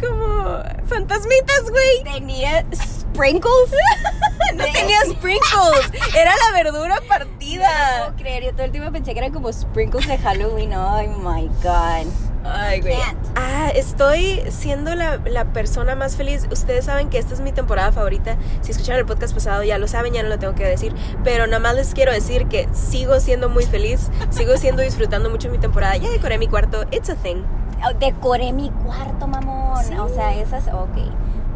Como 0.00 0.62
fantasmitas, 0.86 1.70
güey. 1.70 2.02
Tenía 2.04 2.64
sprinkles. 2.74 3.70
no 4.54 4.64
tenía 4.64 5.00
sprinkles, 5.10 6.14
era 6.16 6.32
la 6.36 6.52
verdura 6.52 7.00
partida. 7.06 7.98
No 7.98 8.04
puedo 8.04 8.16
creer, 8.16 8.44
yo 8.44 8.52
todo 8.52 8.64
el 8.64 8.72
tiempo 8.72 8.90
pensé 8.90 9.12
que 9.12 9.18
eran 9.18 9.32
como 9.32 9.52
sprinkles 9.52 10.06
de 10.06 10.18
Halloween. 10.18 10.72
Oh 10.74 11.02
my 11.18 11.48
god. 11.62 12.29
Ay, 12.44 12.80
güey. 12.80 12.94
Ah, 13.36 13.70
estoy 13.74 14.42
siendo 14.50 14.94
la, 14.94 15.18
la, 15.18 15.44
persona 15.46 15.94
más 15.94 16.16
feliz. 16.16 16.48
Ustedes 16.50 16.86
saben 16.86 17.10
que 17.10 17.18
esta 17.18 17.34
es 17.34 17.40
mi 17.40 17.52
temporada 17.52 17.92
favorita. 17.92 18.36
Si 18.62 18.72
escucharon 18.72 19.00
el 19.00 19.06
podcast 19.06 19.34
pasado, 19.34 19.62
ya 19.62 19.78
lo 19.78 19.88
saben, 19.88 20.14
ya 20.14 20.22
no 20.22 20.28
lo 20.28 20.38
tengo 20.38 20.54
que 20.54 20.64
decir. 20.64 20.94
Pero 21.22 21.46
nada 21.46 21.58
más 21.58 21.74
les 21.74 21.94
quiero 21.94 22.12
decir 22.12 22.46
que 22.46 22.68
sigo 22.72 23.20
siendo 23.20 23.48
muy 23.48 23.64
feliz. 23.64 24.10
Sigo 24.30 24.56
siendo 24.56 24.82
disfrutando 24.82 25.28
mucho 25.28 25.50
mi 25.50 25.58
temporada. 25.58 25.96
Ya 25.96 26.08
decoré 26.08 26.38
mi 26.38 26.48
cuarto. 26.48 26.84
It's 26.90 27.10
a 27.10 27.16
thing. 27.16 27.42
Oh, 27.84 27.92
decoré 27.98 28.52
mi 28.52 28.70
cuarto, 28.70 29.26
mamón. 29.26 29.98
O 29.98 30.08
sea, 30.08 30.34
esas. 30.34 30.68
Ok. 30.68 30.96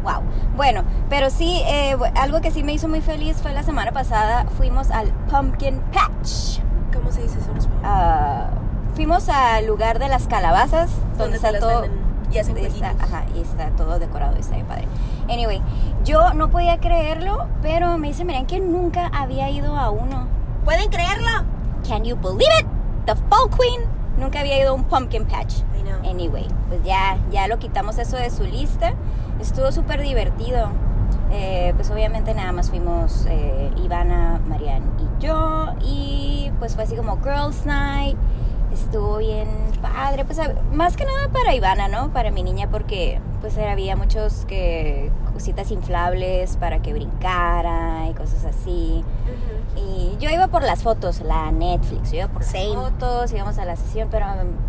Wow. 0.03 0.21
Bueno, 0.55 0.83
pero 1.09 1.31
sí, 1.31 1.61
eh, 1.65 1.95
algo 2.15 2.41
que 2.41 2.51
sí 2.51 2.63
me 2.63 2.73
hizo 2.73 2.87
muy 2.87 3.01
feliz 3.01 3.37
fue 3.41 3.53
la 3.53 3.63
semana 3.63 3.91
pasada. 3.91 4.45
Fuimos 4.57 4.91
al 4.91 5.11
Pumpkin 5.31 5.81
Patch. 5.91 6.59
¿Cómo 6.93 7.11
se 7.11 7.23
dice 7.23 7.39
eso? 7.39 7.51
Uh, 7.83 8.64
fuimos 8.95 9.27
al 9.29 9.67
lugar 9.67 9.99
de 9.99 10.07
las 10.07 10.27
calabazas, 10.27 10.89
donde, 11.17 11.35
está 11.35 11.59
todo. 11.59 11.85
Y 12.31 12.37
está, 12.37 12.89
ajá, 12.99 13.25
y 13.35 13.41
está 13.41 13.69
todo 13.71 13.99
decorado, 13.99 14.35
está 14.37 14.55
bien 14.55 14.65
padre. 14.65 14.87
Anyway, 15.29 15.61
yo 16.03 16.33
no 16.33 16.49
podía 16.49 16.79
creerlo, 16.79 17.47
pero 17.61 17.97
me 17.97 18.07
dice, 18.07 18.25
miren 18.25 18.45
que 18.45 18.59
nunca 18.59 19.07
había 19.07 19.49
ido 19.49 19.77
a 19.77 19.89
uno. 19.89 20.27
¿Pueden 20.63 20.89
creerlo? 20.89 21.45
Can 21.87 22.03
you 22.03 22.15
believe 22.15 22.51
it? 22.59 22.65
The 23.05 23.15
Fall 23.29 23.49
Queen 23.49 23.81
nunca 24.17 24.39
había 24.39 24.59
ido 24.59 24.71
a 24.71 24.73
un 24.73 24.85
pumpkin 24.85 25.25
patch. 25.25 25.59
I 25.77 25.83
know. 25.83 26.09
Anyway, 26.09 26.47
pues 26.69 26.83
ya, 26.83 27.17
ya 27.31 27.47
lo 27.47 27.59
quitamos 27.59 27.97
eso 27.99 28.17
de 28.17 28.29
su 28.29 28.43
lista. 28.43 28.93
Estuvo 29.39 29.71
súper 29.71 30.01
divertido. 30.01 30.69
Eh, 31.31 31.73
pues 31.75 31.91
obviamente 31.91 32.33
nada 32.33 32.51
más 32.51 32.69
fuimos 32.69 33.25
eh, 33.27 33.71
Ivana, 33.83 34.41
Marian 34.47 34.83
y 34.99 35.23
yo. 35.23 35.73
Y 35.81 36.51
pues 36.59 36.75
fue 36.75 36.85
así 36.85 36.95
como 36.95 37.17
Girls 37.21 37.65
Night 37.65 38.17
estuvo 38.75 39.17
bien 39.17 39.47
padre, 39.81 40.25
pues 40.25 40.39
más 40.71 40.95
que 40.95 41.05
nada 41.05 41.29
para 41.29 41.55
Ivana, 41.55 41.87
¿no? 41.87 42.11
Para 42.11 42.31
mi 42.31 42.43
niña 42.43 42.69
porque 42.69 43.19
pues 43.41 43.57
había 43.57 43.95
muchos 43.95 44.45
que 44.45 45.11
cositas 45.33 45.71
inflables 45.71 46.57
para 46.57 46.81
que 46.81 46.93
brincara 46.93 48.07
y 48.09 48.13
cosas 48.13 48.45
así. 48.45 49.03
Y 49.75 50.15
yo 50.19 50.29
iba 50.29 50.47
por 50.47 50.63
las 50.63 50.83
fotos, 50.83 51.19
la 51.21 51.51
Netflix, 51.51 52.11
yo 52.11 52.19
iba 52.19 52.27
por 52.27 52.41
las 52.41 52.73
fotos, 52.73 53.33
íbamos 53.33 53.57
a 53.57 53.65
la 53.65 53.75
sesión, 53.75 54.07
pero 54.09 54.25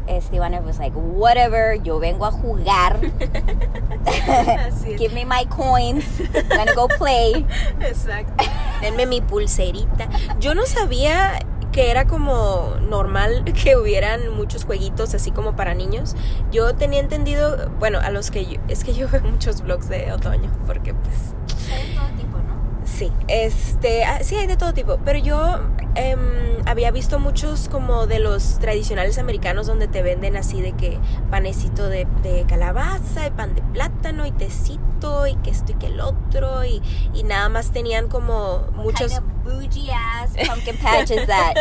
este, 0.07 0.37
Ivana 0.37 0.61
was 0.61 0.79
like, 0.79 0.97
whatever, 0.97 1.81
yo 1.83 1.99
vengo 1.99 2.27
a 2.27 2.33
jugar. 2.33 2.99
Give 4.99 5.15
me 5.15 5.25
my 5.25 5.47
coins, 5.47 6.05
I'm 6.35 6.49
gonna 6.49 6.75
go 6.75 6.89
play. 6.89 7.47
Exacto. 7.81 8.45
Denme 8.81 9.07
mi 9.07 9.21
pulserita. 9.21 10.09
Yo 10.41 10.55
no 10.55 10.67
sabía 10.67 11.39
que 11.77 11.91
era 11.91 12.07
como 12.07 12.75
normal 12.89 13.45
que 13.63 13.77
hubieran 13.77 14.31
muchos 14.31 14.65
jueguitos 14.65 15.15
así 15.15 15.31
como 15.31 15.57
para 15.57 15.75
niños. 15.75 16.17
Yo 16.51 16.75
tenía 16.75 17.01
entendido, 17.01 17.71
bueno, 17.79 17.99
a 18.03 18.09
los 18.09 18.31
que 18.31 18.47
yo, 18.47 18.61
es 18.67 18.83
que 18.83 18.95
yo 18.95 19.09
veo 19.11 19.21
muchos 19.21 19.61
vlogs 19.61 19.91
de 19.91 20.11
otoño, 20.11 20.51
porque 20.67 20.95
pues... 20.95 21.35
Hay 21.71 21.89
de 21.89 21.95
todo 21.95 22.09
tipo, 22.17 22.39
¿no? 22.39 22.87
Sí, 22.87 23.13
este, 23.29 24.05
ah, 24.05 24.21
sí 24.23 24.37
hay 24.37 24.47
de 24.47 24.57
todo 24.57 24.73
tipo, 24.73 24.99
pero 25.05 25.19
yo 25.19 25.61
em, 25.97 26.19
había 26.65 26.91
visto 26.93 27.19
muchos 27.19 27.69
como 27.69 28.07
de 28.07 28.21
los 28.21 28.59
tradicionales 28.59 29.19
americanos 29.19 29.67
donde 29.67 29.87
te 29.87 30.01
venden 30.01 30.37
así 30.37 30.63
de 30.63 30.73
que 30.73 30.99
panecito 31.31 31.91
de, 31.91 32.07
calabaza 32.49 33.27
y 33.27 33.31
pan 33.33 33.55
de 33.55 33.61
plátano 33.75 34.25
y 34.25 34.31
tecito 34.31 35.27
y 35.27 35.35
que 35.37 35.51
esto 35.51 35.73
y 35.73 35.75
que 35.75 35.87
el 35.89 36.01
otro 36.01 36.65
y, 36.65 36.81
y 37.13 37.25
nada 37.25 37.51
más 37.51 37.71
tenían 37.71 38.09
como 38.09 38.65
muchos 38.77 39.21
bougie 39.47 39.91
ass 39.91 40.35
pumpkin 40.47 40.77
patch 40.79 41.11
is 41.11 41.27
that? 41.27 41.55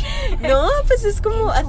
no, 0.40 0.68
pues 0.86 1.04
es 1.04 1.20
como 1.20 1.50
a 1.50 1.62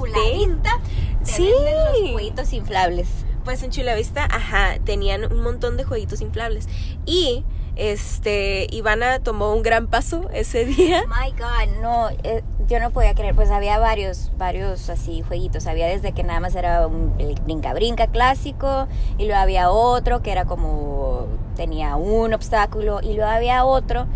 Sí. 1.24 1.50
Los 1.50 2.12
jueguitos 2.12 2.52
inflables. 2.52 3.08
Pues 3.44 3.62
en 3.62 3.70
Chula 3.70 3.94
Vista, 3.94 4.26
ajá, 4.30 4.78
tenían 4.84 5.30
un 5.30 5.42
montón 5.42 5.76
de 5.76 5.84
jueguitos 5.84 6.20
inflables. 6.20 6.68
Y 7.04 7.44
este 7.76 8.68
Ivana 8.70 9.18
tomó 9.18 9.52
un 9.52 9.62
gran 9.62 9.88
paso 9.88 10.28
ese 10.32 10.64
día. 10.64 11.04
My 11.08 11.30
God, 11.32 11.82
no, 11.82 12.10
eh, 12.22 12.42
yo 12.68 12.80
no 12.80 12.90
podía 12.90 13.14
creer, 13.14 13.34
pues 13.34 13.50
había 13.50 13.78
varios, 13.78 14.30
varios 14.38 14.88
así 14.88 15.22
jueguitos, 15.22 15.66
había 15.66 15.86
desde 15.86 16.12
que 16.12 16.22
nada 16.22 16.40
más 16.40 16.54
era 16.54 16.86
un 16.86 17.14
brinca 17.44 17.74
brinca 17.74 18.06
clásico 18.06 18.86
y 19.18 19.26
luego 19.26 19.40
había 19.40 19.70
otro 19.70 20.22
que 20.22 20.32
era 20.32 20.44
como 20.44 21.26
tenía 21.56 21.96
un 21.96 22.32
obstáculo 22.32 23.00
y 23.02 23.14
luego 23.14 23.30
había 23.30 23.64
otro 23.64 24.06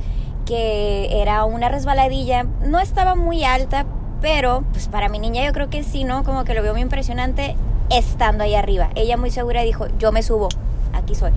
que 0.48 1.20
era 1.20 1.44
una 1.44 1.68
resbaladilla, 1.68 2.44
no 2.64 2.80
estaba 2.80 3.14
muy 3.14 3.44
alta, 3.44 3.84
pero 4.22 4.64
pues 4.72 4.88
para 4.88 5.10
mi 5.10 5.18
niña 5.18 5.44
yo 5.44 5.52
creo 5.52 5.68
que 5.68 5.84
sí, 5.84 6.04
¿no? 6.04 6.24
Como 6.24 6.44
que 6.44 6.54
lo 6.54 6.62
veo 6.62 6.72
muy 6.72 6.80
impresionante 6.80 7.54
estando 7.90 8.44
ahí 8.44 8.54
arriba. 8.54 8.88
Ella 8.94 9.18
muy 9.18 9.30
segura 9.30 9.60
dijo, 9.60 9.88
yo 9.98 10.10
me 10.10 10.22
subo, 10.22 10.48
aquí 10.94 11.14
soy. 11.14 11.32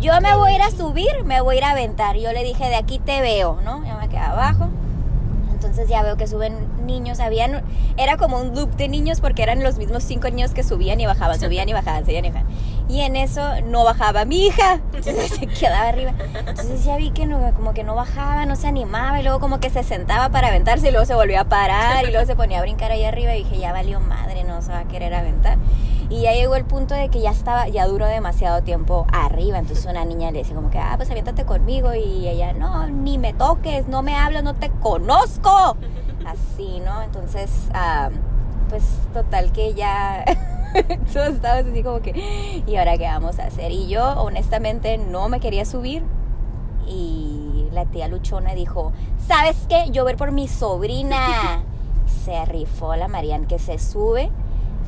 Yo 0.00 0.18
me 0.22 0.34
voy 0.34 0.52
a 0.52 0.54
ir 0.56 0.62
a 0.62 0.70
subir, 0.70 1.24
me 1.24 1.42
voy 1.42 1.56
a 1.56 1.58
ir 1.58 1.64
a 1.64 1.70
aventar. 1.72 2.16
Yo 2.16 2.32
le 2.32 2.42
dije, 2.42 2.64
de 2.64 2.76
aquí 2.76 2.98
te 2.98 3.20
veo, 3.20 3.58
¿no? 3.62 3.86
Yo 3.86 3.98
me 4.00 4.08
quedé 4.08 4.20
abajo. 4.20 4.70
Entonces 5.54 5.88
ya 5.88 6.02
veo 6.02 6.16
que 6.16 6.26
suben 6.26 6.54
niños, 6.84 7.20
habían, 7.20 7.62
era 7.96 8.16
como 8.16 8.40
un 8.40 8.54
loop 8.54 8.76
de 8.76 8.88
niños 8.88 9.20
porque 9.20 9.42
eran 9.42 9.62
los 9.62 9.78
mismos 9.78 10.02
cinco 10.02 10.28
niños 10.28 10.50
que 10.50 10.64
subían 10.64 11.00
y 11.00 11.06
bajaban, 11.06 11.38
subían 11.38 11.68
y 11.68 11.72
bajaban, 11.72 12.04
subían 12.04 12.24
y 12.24 12.30
bajaban. 12.30 12.52
Y 12.88 13.00
en 13.00 13.16
eso 13.16 13.40
no 13.62 13.84
bajaba 13.84 14.24
mi 14.24 14.46
hija, 14.46 14.80
entonces 14.92 15.30
se 15.30 15.46
quedaba 15.60 15.88
arriba. 15.88 16.12
Entonces 16.46 16.84
ya 16.84 16.96
vi 16.96 17.12
que 17.12 17.24
no, 17.24 17.54
como 17.54 17.72
que 17.72 17.84
no 17.84 17.94
bajaba, 17.94 18.46
no 18.46 18.56
se 18.56 18.66
animaba 18.66 19.20
y 19.20 19.22
luego 19.22 19.38
como 19.38 19.60
que 19.60 19.70
se 19.70 19.84
sentaba 19.84 20.30
para 20.30 20.48
aventarse 20.48 20.88
y 20.88 20.90
luego 20.90 21.06
se 21.06 21.14
volvió 21.14 21.40
a 21.40 21.44
parar 21.44 22.04
y 22.04 22.10
luego 22.10 22.26
se 22.26 22.34
ponía 22.34 22.58
a 22.58 22.62
brincar 22.62 22.90
ahí 22.90 23.04
arriba 23.04 23.34
y 23.36 23.44
dije, 23.44 23.58
ya 23.58 23.72
valió 23.72 24.00
madre, 24.00 24.33
se 24.64 24.72
va 24.72 24.80
a 24.80 24.84
querer 24.84 25.14
aventar. 25.14 25.58
Y 26.10 26.22
ya 26.22 26.32
llegó 26.32 26.56
el 26.56 26.64
punto 26.64 26.94
de 26.94 27.08
que 27.08 27.20
ya 27.20 27.30
estaba, 27.30 27.68
ya 27.68 27.86
duró 27.86 28.06
demasiado 28.06 28.62
tiempo 28.62 29.06
arriba. 29.12 29.58
Entonces 29.58 29.86
una 29.86 30.04
niña 30.04 30.30
le 30.30 30.38
decía 30.38 30.54
como 30.54 30.70
que, 30.70 30.78
ah, 30.78 30.94
pues 30.96 31.10
aviéntate 31.10 31.44
conmigo. 31.44 31.94
Y 31.94 32.28
ella, 32.28 32.52
no, 32.52 32.86
ni 32.88 33.18
me 33.18 33.32
toques, 33.32 33.88
no 33.88 34.02
me 34.02 34.14
hablas, 34.14 34.42
no 34.42 34.54
te 34.54 34.70
conozco. 34.70 35.76
Así, 36.26 36.80
¿no? 36.80 37.02
Entonces, 37.02 37.50
ah, 37.74 38.10
pues 38.68 38.84
total 39.12 39.52
que 39.52 39.74
ya 39.74 40.24
todos 41.12 41.28
estábamos 41.34 41.70
así 41.70 41.82
como 41.82 42.00
que, 42.00 42.62
¿y 42.66 42.76
ahora 42.76 42.96
qué 42.96 43.04
vamos 43.04 43.38
a 43.38 43.44
hacer? 43.44 43.70
Y 43.70 43.88
yo 43.88 44.20
honestamente 44.20 44.98
no 44.98 45.28
me 45.28 45.38
quería 45.38 45.64
subir. 45.64 46.02
Y 46.86 47.68
la 47.72 47.86
tía 47.86 48.08
Luchona 48.08 48.54
dijo, 48.54 48.92
¿sabes 49.26 49.66
qué? 49.68 49.90
Yo 49.90 50.04
voy 50.04 50.16
por 50.16 50.32
mi 50.32 50.48
sobrina. 50.48 51.62
Se 52.24 52.44
rifó 52.46 52.96
la 52.96 53.08
Marian 53.08 53.46
que 53.46 53.58
se 53.58 53.78
sube 53.78 54.30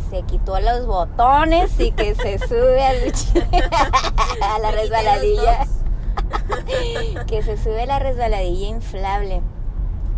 se 0.08 0.22
quitó 0.22 0.58
los 0.60 0.86
botones 0.86 1.78
y 1.80 1.92
que 1.92 2.14
se 2.14 2.38
sube 2.48 2.82
a 4.42 4.58
la 4.58 4.70
resbaladilla. 4.70 5.66
que 7.26 7.42
se 7.42 7.56
sube 7.56 7.82
a 7.82 7.86
la 7.86 7.98
resbaladilla 7.98 8.68
inflable. 8.68 9.42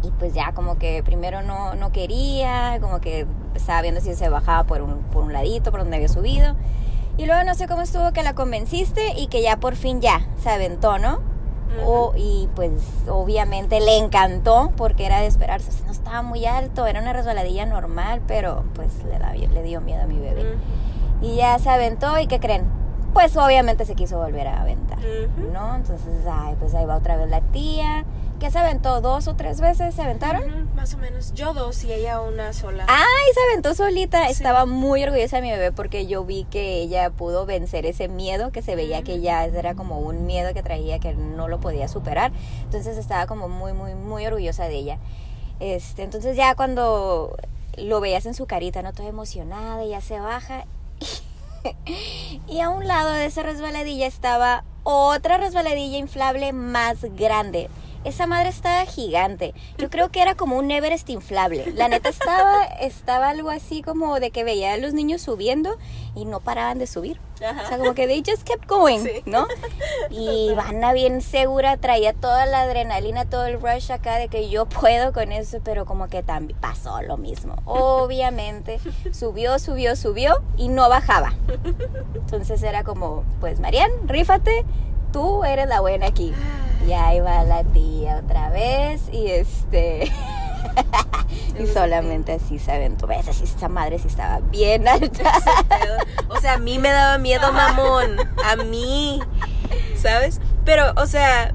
Y 0.03 0.11
pues 0.13 0.33
ya 0.33 0.53
como 0.53 0.79
que 0.79 1.03
primero 1.03 1.43
no, 1.43 1.75
no 1.75 1.91
quería, 1.91 2.79
como 2.81 3.01
que 3.01 3.27
estaba 3.55 3.83
viendo 3.83 4.01
si 4.01 4.15
se 4.15 4.29
bajaba 4.29 4.65
por 4.65 4.81
un, 4.81 5.03
por 5.05 5.25
un 5.25 5.33
ladito, 5.33 5.71
por 5.71 5.81
donde 5.81 5.97
había 5.97 6.09
subido. 6.09 6.55
Y 7.17 7.27
luego 7.27 7.43
no 7.43 7.55
sé 7.55 7.67
cómo 7.67 7.83
estuvo 7.83 8.13
que 8.13 8.23
la 8.23 8.35
convenciste 8.35 9.15
y 9.17 9.27
que 9.27 9.43
ya 9.43 9.57
por 9.57 9.75
fin 9.75 10.01
ya 10.01 10.29
se 10.41 10.51
aventó, 10.51 10.99
¿no? 10.99 11.21
Y 12.17 12.49
pues 12.55 12.73
obviamente 13.09 13.81
le 13.81 13.99
encantó 13.99 14.73
porque 14.77 15.07
era 15.07 15.21
de 15.21 15.27
esperarse. 15.27 15.71
no 15.85 15.93
estaba 15.93 16.23
muy 16.23 16.47
alto, 16.47 16.87
era 16.87 17.01
una 17.01 17.13
resbaladilla 17.13 17.67
normal, 17.67 18.23
pero 18.27 18.65
pues 18.75 19.05
le, 19.05 19.19
da, 19.19 19.33
le 19.33 19.63
dio 19.63 19.81
miedo 19.81 20.03
a 20.03 20.07
mi 20.07 20.19
bebé. 20.19 20.57
Y 21.21 21.37
ya 21.37 21.59
se 21.59 21.71
aventó 21.71 22.19
y 22.19 22.27
¿qué 22.27 22.41
creen? 22.41 22.65
Pues 23.13 23.37
obviamente 23.37 23.85
se 23.85 23.95
quiso 23.95 24.19
volver 24.19 24.47
a 24.47 24.61
aventar, 24.61 24.99
¿no? 25.53 25.77
Entonces, 25.77 26.27
ay, 26.31 26.55
pues 26.59 26.75
ahí 26.75 26.85
va 26.85 26.97
otra 26.97 27.17
vez 27.17 27.29
la 27.29 27.41
tía 27.41 28.05
¿Qué 28.41 28.53
se 28.53 28.59
aventó? 28.59 29.01
¿Dos 29.01 29.27
o 29.27 29.35
tres 29.35 29.61
veces 29.61 29.97
se 29.97 30.03
aventaron? 30.03 30.73
más 30.77 30.95
o 30.95 30.99
menos. 30.99 31.35
Yo 31.35 31.55
dos 31.55 31.83
y 31.83 31.93
ella 31.93 32.21
una 32.21 32.53
sola. 32.53 32.85
¡Ay! 32.87 33.35
Se 33.35 33.41
aventó 33.51 33.75
solita. 33.75 34.29
Estaba 34.29 34.65
muy 34.65 35.03
orgullosa 35.03 35.37
de 35.37 35.43
mi 35.43 35.51
bebé 35.51 35.73
porque 35.73 36.07
yo 36.07 36.25
vi 36.25 36.45
que 36.45 36.77
ella 36.77 37.11
pudo 37.11 37.47
vencer 37.47 37.85
ese 37.85 38.07
miedo 38.07 38.53
que 38.53 38.63
se 38.63 38.77
veía 38.77 39.03
que 39.03 39.21
ya 39.21 39.45
era 39.45 39.75
como 39.75 39.99
un 39.99 40.25
miedo 40.25 40.55
que 40.55 40.63
traía 40.63 41.01
que 41.01 41.15
no 41.15 41.49
lo 41.49 41.59
podía 41.59 41.89
superar. 41.89 42.31
Entonces 42.63 42.97
estaba 42.97 43.27
como 43.27 43.49
muy, 43.49 43.73
muy, 43.73 43.97
muy 43.97 44.25
orgullosa 44.25 44.69
de 44.69 44.77
ella. 44.77 44.99
Este, 45.59 46.05
entonces 46.05 46.37
ya 46.37 46.55
cuando 46.55 47.37
lo 47.77 48.01
veías 48.01 48.25
en 48.27 48.35
su 48.35 48.47
carita, 48.47 48.83
no 48.83 48.93
toda 48.93 49.09
emocionada, 49.09 49.85
ya 49.85 50.01
se 50.01 50.21
baja. 50.21 50.65
y 52.47 52.61
a 52.61 52.69
un 52.69 52.87
lado 52.87 53.11
de 53.11 53.27
esa 53.27 53.43
resbaladilla 53.43 54.07
estaba 54.07 54.63
otra 54.85 55.39
resbaladilla 55.39 55.99
inflable 55.99 56.53
más 56.53 57.03
grande 57.17 57.69
esa 58.09 58.27
madre 58.27 58.49
estaba 58.49 58.85
gigante. 58.87 59.55
Yo 59.79 59.91
creo 59.91 60.11
que 60.11 60.21
era 60.21 60.35
como 60.35 60.57
un 60.57 60.71
Everest 60.71 61.09
inflable. 61.11 61.73
La 61.75 61.89
neta 61.89 62.09
estaba, 62.09 62.65
estaba 62.81 63.29
algo 63.29 63.51
así 63.51 63.83
como 63.83 64.19
de 64.21 64.31
que 64.31 64.45
veía 64.45 64.73
a 64.73 64.77
los 64.77 64.95
niños 64.95 65.23
subiendo 65.23 65.79
y 66.15 66.25
no 66.25 66.41
paraban 66.41 66.79
de 66.79 66.87
subir. 66.87 67.21
O 67.37 67.39
sea, 67.39 67.79
como 67.79 67.95
que 67.95 68.09
they 68.09 68.23
just 68.27 68.43
kept 68.43 68.67
going, 68.67 69.01
¿no? 69.25 69.47
Y 70.11 70.53
Vanna 70.55 70.93
bien 70.93 71.23
segura 71.23 71.77
traía 71.77 72.13
toda 72.13 72.47
la 72.47 72.63
adrenalina, 72.63 73.27
todo 73.27 73.47
el 73.47 73.61
rush 73.61 73.93
acá 73.93 74.17
de 74.17 74.29
que 74.29 74.49
yo 74.49 74.67
puedo 74.67 75.13
con 75.13 75.31
eso, 75.31 75.59
pero 75.63 75.87
como 75.87 76.09
que 76.09 76.25
también 76.25 76.59
pasó 76.59 77.01
lo 77.03 77.17
mismo. 77.17 77.55
Obviamente, 77.65 78.81
subió, 79.13 79.59
subió, 79.61 79.95
subió 79.95 80.43
y 80.57 80.69
no 80.69 80.89
bajaba. 80.89 81.35
Entonces 82.15 82.63
era 82.65 82.83
como, 82.83 83.25
pues 83.41 83.61
Marian, 83.61 83.91
rífate, 84.09 84.65
tú 85.13 85.45
eres 85.45 85.69
la 85.69 85.81
buena 85.81 86.07
aquí. 86.07 86.33
Y 86.87 86.93
ahí 86.93 87.21
va 87.21 87.43
la 87.45 87.65
tía 87.65 88.23
otra 88.25 88.51
vez 88.51 89.03
y 89.13 89.27
este... 89.27 90.11
y 91.59 91.67
solamente 91.67 92.33
así 92.33 92.59
se 92.59 92.73
aventó. 92.73 93.07
¿Ves? 93.07 93.29
Así 93.29 93.45
esa 93.45 93.69
madre 93.69 93.99
sí 93.99 94.09
estaba 94.09 94.41
bien 94.41 94.89
alta. 94.89 95.33
O 96.29 96.41
sea, 96.41 96.55
a 96.55 96.59
mí 96.59 96.79
me 96.79 96.91
daba 96.91 97.19
miedo, 97.19 97.53
mamón. 97.53 98.17
A 98.45 98.57
mí. 98.57 99.21
¿Sabes? 99.97 100.41
Pero, 100.65 100.93
o 100.97 101.07
sea, 101.07 101.55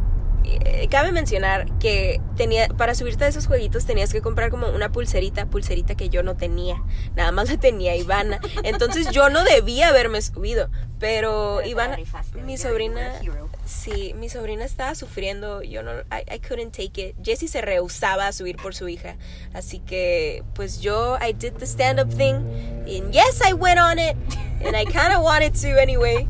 cabe 0.87 1.11
mencionar 1.11 1.65
que 1.79 2.21
tenía 2.35 2.67
para 2.67 2.95
subirte 2.95 3.25
a 3.25 3.27
esos 3.27 3.47
jueguitos 3.47 3.85
tenías 3.85 4.11
que 4.11 4.21
comprar 4.21 4.49
como 4.49 4.67
una 4.69 4.91
pulserita, 4.91 5.45
pulserita 5.45 5.95
que 5.95 6.09
yo 6.09 6.23
no 6.23 6.35
tenía, 6.35 6.81
nada 7.15 7.31
más 7.31 7.49
la 7.49 7.57
tenía 7.57 7.95
Ivana. 7.95 8.39
Entonces 8.63 9.09
yo 9.11 9.29
no 9.29 9.43
debía 9.43 9.89
haberme 9.89 10.21
subido, 10.21 10.69
pero, 10.99 11.61
Ivana, 11.63 11.97
mi 12.43 12.57
sobrina, 12.57 13.13
sí, 13.65 14.13
mi 14.17 14.29
sobrina 14.29 14.65
estaba 14.65 14.95
sufriendo, 14.95 15.61
yo 15.61 15.83
no, 15.83 15.91
I, 16.11 16.39
couldn't 16.39 16.71
take 16.75 17.09
it. 17.09 17.15
Jessie 17.23 17.47
se 17.47 17.61
rehusaba 17.61 18.27
a 18.27 18.31
subir 18.31 18.57
por 18.57 18.73
su 18.73 18.87
hija, 18.87 19.15
así 19.53 19.79
que 19.79 20.43
pues 20.53 20.81
yo, 20.81 21.17
I 21.21 21.33
did 21.33 21.53
the 21.59 21.65
stand 21.65 21.99
up 21.99 22.09
thing, 22.09 22.35
and 22.87 23.13
yes, 23.13 23.41
I 23.41 23.53
went 23.53 23.79
on 23.79 23.99
it, 23.99 24.15
and 24.65 24.75
I 24.75 24.85
kind 24.85 25.13
of 25.13 25.23
wanted 25.23 25.53
to 25.61 25.79
anyway. 25.79 26.27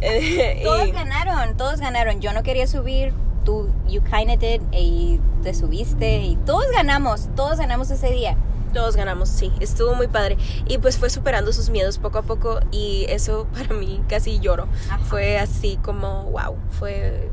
todos 0.62 0.92
ganaron, 0.92 1.56
todos 1.56 1.80
ganaron. 1.80 2.20
Yo 2.20 2.32
no 2.32 2.42
quería 2.42 2.66
subir 2.66 3.12
tú, 3.44 3.68
you 3.88 4.02
kinda 4.02 4.36
did, 4.36 4.62
y 4.72 5.20
te 5.42 5.54
subiste, 5.54 6.18
y 6.18 6.36
todos 6.36 6.66
ganamos, 6.72 7.28
todos 7.34 7.58
ganamos 7.58 7.90
ese 7.90 8.10
día. 8.10 8.36
Todos 8.72 8.94
ganamos, 8.94 9.28
sí, 9.28 9.50
estuvo 9.58 9.96
muy 9.96 10.06
padre. 10.06 10.38
Y 10.68 10.78
pues 10.78 10.96
fue 10.96 11.10
superando 11.10 11.52
sus 11.52 11.70
miedos 11.70 11.98
poco 11.98 12.18
a 12.18 12.22
poco 12.22 12.60
y 12.70 13.04
eso 13.08 13.48
para 13.52 13.74
mí 13.74 14.00
casi 14.08 14.38
lloro. 14.38 14.68
Fue 15.08 15.38
así 15.38 15.76
como, 15.82 16.24
wow, 16.26 16.56
fue 16.78 17.30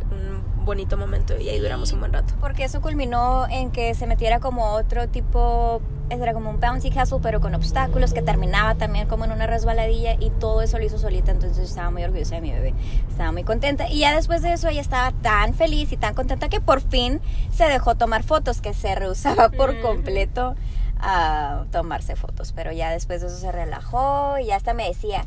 bonito 0.68 0.98
momento 0.98 1.36
y 1.40 1.50
ahí 1.50 1.60
duramos 1.60 1.92
un 1.94 2.02
buen 2.02 2.14
rato. 2.14 2.36
Porque 2.40 2.64
eso 2.64 2.82
culminó 2.82 3.48
en 3.50 3.72
que 3.72 3.96
se 3.96 4.06
metiera 4.06 4.40
como 4.40 4.74
otro 4.74 5.08
tipo, 5.08 5.82
era 6.12 6.34
como 6.34 6.52
un 6.52 6.60
bouncy 6.60 6.92
castle, 6.92 7.18
pero 7.24 7.42
con 7.42 7.56
obstáculos, 7.56 8.14
que 8.14 8.22
terminaba 8.22 8.76
también 8.76 9.08
como 9.08 9.26
en 9.26 9.32
una 9.32 9.48
resbaladilla 9.48 10.14
y 10.20 10.30
todo 10.30 10.62
eso 10.62 10.78
lo 10.78 10.86
hizo 10.86 11.00
solita, 11.00 11.32
entonces 11.32 11.70
estaba 11.70 11.90
muy 11.90 12.04
orgullosa 12.04 12.36
de 12.36 12.42
mi 12.42 12.52
bebé, 12.52 12.76
estaba 13.10 13.32
muy 13.32 13.44
contenta. 13.44 13.90
Y 13.90 14.02
ya 14.02 14.16
después 14.16 14.44
de 14.44 14.54
eso 14.54 14.68
ella 14.68 14.82
estaba 14.82 15.12
tan 15.24 15.56
feliz 15.56 15.92
y 15.92 15.98
tan 15.98 16.14
contenta 16.14 16.50
que 16.50 16.62
por 16.62 16.82
fin 16.82 17.20
se 17.52 17.64
dejó 17.66 17.96
tomar 17.96 18.22
fotos, 18.22 18.62
que 18.62 18.76
se 18.76 18.94
rehusaba 18.94 19.50
por 19.50 19.82
completo 19.82 20.56
a 21.00 21.66
tomarse 21.72 22.16
fotos, 22.16 22.54
pero 22.54 22.72
ya 22.72 22.92
después 22.92 23.22
de 23.22 23.28
eso 23.28 23.38
se 23.38 23.52
relajó 23.52 24.38
y 24.40 24.48
ya 24.48 24.56
hasta 24.56 24.74
me 24.74 24.88
decía, 24.88 25.24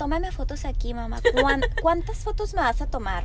tómame 0.00 0.32
fotos 0.32 0.64
aquí, 0.64 0.94
mamá. 0.94 1.20
¿Cuántas 1.82 2.16
fotos 2.16 2.54
me 2.54 2.62
vas 2.62 2.80
a 2.80 2.86
tomar? 2.86 3.24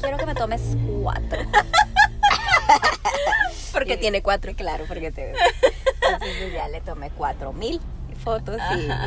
Quiero 0.00 0.16
que 0.16 0.26
me 0.26 0.34
tomes 0.34 0.60
cuatro. 1.00 1.42
porque 3.72 3.96
tiene 3.96 4.20
cuatro. 4.20 4.52
Claro, 4.56 4.84
porque 4.88 5.12
te... 5.12 5.30
Entonces 5.30 6.36
pues, 6.40 6.52
ya 6.52 6.66
le 6.66 6.80
tomé 6.80 7.10
cuatro 7.10 7.52
mil 7.52 7.80
fotos 8.22 8.58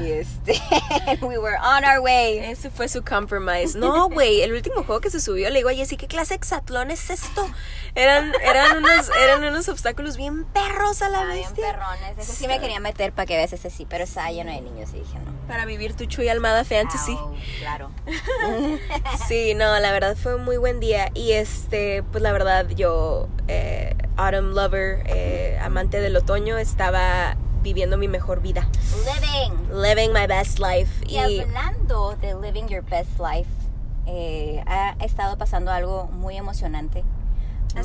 y, 0.02 0.12
este 0.12 0.54
we 1.22 1.38
were 1.38 1.58
on 1.58 1.84
our 1.84 2.00
way. 2.00 2.40
Ese 2.40 2.70
fue 2.70 2.88
su 2.88 3.04
compromise. 3.04 3.78
No, 3.78 4.10
güey, 4.10 4.42
el 4.42 4.54
último 4.54 4.84
juego 4.84 5.02
que 5.02 5.10
se 5.10 5.20
subió 5.20 5.50
le 5.50 5.60
digo, 5.60 5.70
"Oye, 5.70 5.86
sí, 5.86 5.98
¿qué 5.98 6.08
clase 6.08 6.34
de 6.34 6.36
exatlón 6.36 6.92
es 6.92 7.10
esto?" 7.10 7.48
Eran 7.96 8.34
eran 8.44 8.78
unos 8.78 9.10
eran 9.22 9.44
unos 9.44 9.70
obstáculos 9.70 10.18
bien 10.18 10.46
perros 10.46 11.02
a 11.02 11.10
la 11.10 11.22
ah, 11.22 11.26
vez. 11.26 11.54
Bien 11.54 11.72
perrones. 11.72 12.18
Ese 12.18 12.34
sí 12.34 12.48
me 12.48 12.60
quería 12.60 12.80
meter 12.80 13.14
para 13.14 13.26
que 13.26 13.38
veas 13.38 13.54
ese 13.54 13.70
sí, 13.70 13.88
pero 13.90 14.04
estaba 14.04 14.30
lleno 14.32 14.52
de 14.52 14.62
niños 14.62 14.90
y 14.94 15.00
dije, 15.00 15.18
"No." 15.26 15.34
Para 15.48 15.66
vivir 15.66 15.96
tu 15.96 16.06
Chuy 16.06 16.28
Almada 16.28 16.64
fantasy. 16.66 17.18
claro. 17.60 17.92
sí, 19.28 19.54
no, 19.54 19.80
la 19.80 19.92
verdad 19.92 20.18
fue 20.18 20.36
un 20.36 20.44
muy 20.44 20.58
buen 20.58 20.80
día 20.80 21.12
y 21.14 21.32
este, 21.32 22.04
pues 22.12 22.22
la 22.22 22.32
verdad 22.32 22.68
yo 22.70 23.30
eh, 23.48 23.96
autumn 24.18 24.54
lover, 24.54 25.04
eh, 25.06 25.60
amante 25.62 26.02
del 26.02 26.16
otoño, 26.16 26.58
estaba 26.58 27.38
viviendo 27.66 27.98
mi 27.98 28.08
mejor 28.08 28.42
vida. 28.42 28.70
Living. 29.04 29.82
Living 29.82 30.14
my 30.14 30.28
best 30.28 30.60
life. 30.60 31.04
Y, 31.08 31.18
hablando 31.18 32.16
de 32.22 32.36
living 32.36 32.68
your 32.68 32.84
best 32.84 33.20
life, 33.20 33.50
eh, 34.06 34.64
ha 34.68 34.96
estado 35.00 35.36
pasando 35.38 35.72
algo 35.72 36.06
muy 36.06 36.38
emocionante. 36.38 37.04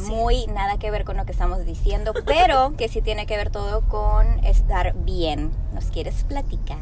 muy 0.02 0.46
nada 0.46 0.78
que 0.78 0.88
ver 0.92 1.04
con 1.04 1.16
lo 1.16 1.24
que 1.24 1.32
estamos 1.32 1.64
diciendo, 1.64 2.12
pero 2.26 2.74
que 2.76 2.88
sí 2.88 3.00
tiene 3.02 3.26
que 3.26 3.36
ver 3.36 3.50
todo 3.50 3.80
con 3.88 4.44
estar 4.44 4.94
bien. 4.94 5.50
¿Nos 5.72 5.86
quieres 5.86 6.24
platicar? 6.24 6.78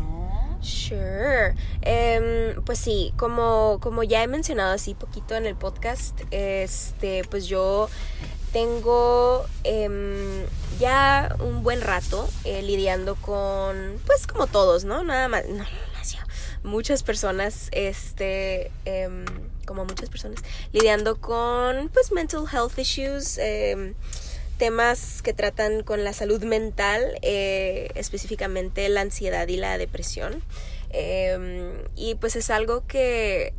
Sure. 0.60 1.54
Em, 1.82 2.60
pues 2.64 2.80
sí, 2.80 3.14
como, 3.16 3.78
como 3.80 4.02
ya 4.02 4.24
he 4.24 4.26
mencionado 4.26 4.74
así 4.74 4.94
poquito 4.94 5.36
en 5.36 5.46
el 5.46 5.54
podcast, 5.54 6.20
este, 6.32 7.22
pues 7.30 7.46
yo 7.46 7.88
tengo 8.52 9.46
em, 9.64 10.44
ya 10.78 11.36
un 11.40 11.62
buen 11.62 11.80
rato 11.80 12.28
eh, 12.44 12.62
lidiando 12.62 13.16
con, 13.16 14.00
pues 14.06 14.26
como 14.26 14.46
todos, 14.46 14.84
¿no? 14.84 15.04
Nada 15.04 15.28
más, 15.28 15.46
no, 15.46 15.64
muchas 16.62 17.02
personas, 17.02 17.68
este, 17.72 18.70
em, 18.84 19.24
como 19.66 19.84
muchas 19.84 20.08
personas, 20.08 20.40
lidiando 20.72 21.20
con, 21.20 21.88
pues, 21.88 22.12
mental 22.12 22.44
health 22.50 22.78
issues, 22.78 23.38
em, 23.38 23.94
temas 24.58 25.22
que 25.22 25.32
tratan 25.32 25.82
con 25.82 26.02
la 26.04 26.12
salud 26.12 26.42
mental, 26.42 27.18
eh, 27.22 27.90
específicamente 27.94 28.88
la 28.88 29.02
ansiedad 29.02 29.46
y 29.48 29.56
la 29.56 29.78
depresión. 29.78 30.42
y 31.96 32.14
pues 32.14 32.34
es 32.34 32.48
algo 32.48 32.86
que 32.86 33.52